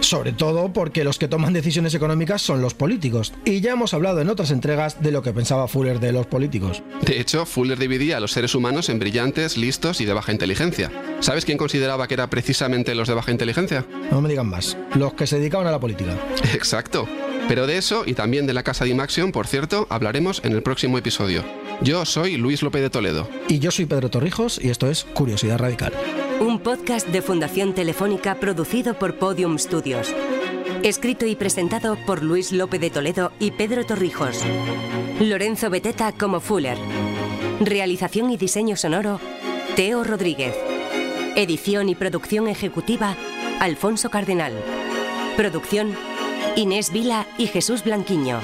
Sobre 0.08 0.32
todo 0.32 0.72
porque 0.72 1.04
los 1.04 1.18
que 1.18 1.28
toman 1.28 1.52
decisiones 1.52 1.94
económicas 1.94 2.40
son 2.40 2.62
los 2.62 2.72
políticos. 2.72 3.34
Y 3.44 3.60
ya 3.60 3.72
hemos 3.72 3.92
hablado 3.92 4.22
en 4.22 4.30
otras 4.30 4.50
entregas 4.50 5.02
de 5.02 5.12
lo 5.12 5.20
que 5.20 5.34
pensaba 5.34 5.68
Fuller 5.68 6.00
de 6.00 6.12
los 6.12 6.26
políticos. 6.26 6.82
De 7.02 7.20
hecho, 7.20 7.44
Fuller 7.44 7.78
dividía 7.78 8.16
a 8.16 8.20
los 8.20 8.32
seres 8.32 8.54
humanos 8.54 8.88
en 8.88 8.98
brillantes, 8.98 9.58
listos 9.58 10.00
y 10.00 10.06
de 10.06 10.14
baja 10.14 10.32
inteligencia. 10.32 10.90
¿Sabes 11.20 11.44
quién 11.44 11.58
consideraba 11.58 12.08
que 12.08 12.14
era 12.14 12.30
precisamente 12.30 12.94
los 12.94 13.06
de 13.06 13.12
baja 13.12 13.32
inteligencia? 13.32 13.84
No 14.10 14.22
me 14.22 14.30
digan 14.30 14.48
más. 14.48 14.78
Los 14.94 15.12
que 15.12 15.26
se 15.26 15.40
dedicaban 15.40 15.66
a 15.66 15.72
la 15.72 15.78
política. 15.78 16.16
Exacto. 16.54 17.06
Pero 17.46 17.66
de 17.66 17.76
eso 17.76 18.04
y 18.06 18.14
también 18.14 18.46
de 18.46 18.54
la 18.54 18.62
casa 18.62 18.86
de 18.86 18.90
Imaxion, 18.92 19.30
por 19.30 19.46
cierto, 19.46 19.86
hablaremos 19.90 20.40
en 20.42 20.54
el 20.54 20.62
próximo 20.62 20.96
episodio. 20.96 21.44
Yo 21.82 22.06
soy 22.06 22.38
Luis 22.38 22.62
López 22.62 22.80
de 22.80 22.88
Toledo. 22.88 23.28
Y 23.46 23.58
yo 23.58 23.70
soy 23.70 23.84
Pedro 23.84 24.08
Torrijos 24.08 24.58
y 24.58 24.70
esto 24.70 24.88
es 24.88 25.04
Curiosidad 25.04 25.58
Radical. 25.58 25.92
Un 26.40 26.60
podcast 26.60 27.08
de 27.08 27.20
Fundación 27.20 27.74
Telefónica 27.74 28.36
producido 28.36 28.94
por 28.94 29.16
Podium 29.16 29.58
Studios. 29.58 30.14
Escrito 30.84 31.26
y 31.26 31.34
presentado 31.34 31.96
por 32.06 32.22
Luis 32.22 32.52
López 32.52 32.80
de 32.80 32.90
Toledo 32.90 33.32
y 33.40 33.50
Pedro 33.50 33.84
Torrijos. 33.84 34.44
Lorenzo 35.18 35.68
Beteta 35.68 36.12
como 36.12 36.38
Fuller. 36.38 36.78
Realización 37.60 38.30
y 38.30 38.36
diseño 38.36 38.76
sonoro, 38.76 39.18
Teo 39.74 40.04
Rodríguez. 40.04 40.54
Edición 41.34 41.88
y 41.88 41.96
producción 41.96 42.46
ejecutiva, 42.46 43.16
Alfonso 43.58 44.08
Cardenal. 44.08 44.52
Producción, 45.36 45.94
Inés 46.54 46.92
Vila 46.92 47.26
y 47.36 47.48
Jesús 47.48 47.82
Blanquiño. 47.82 48.40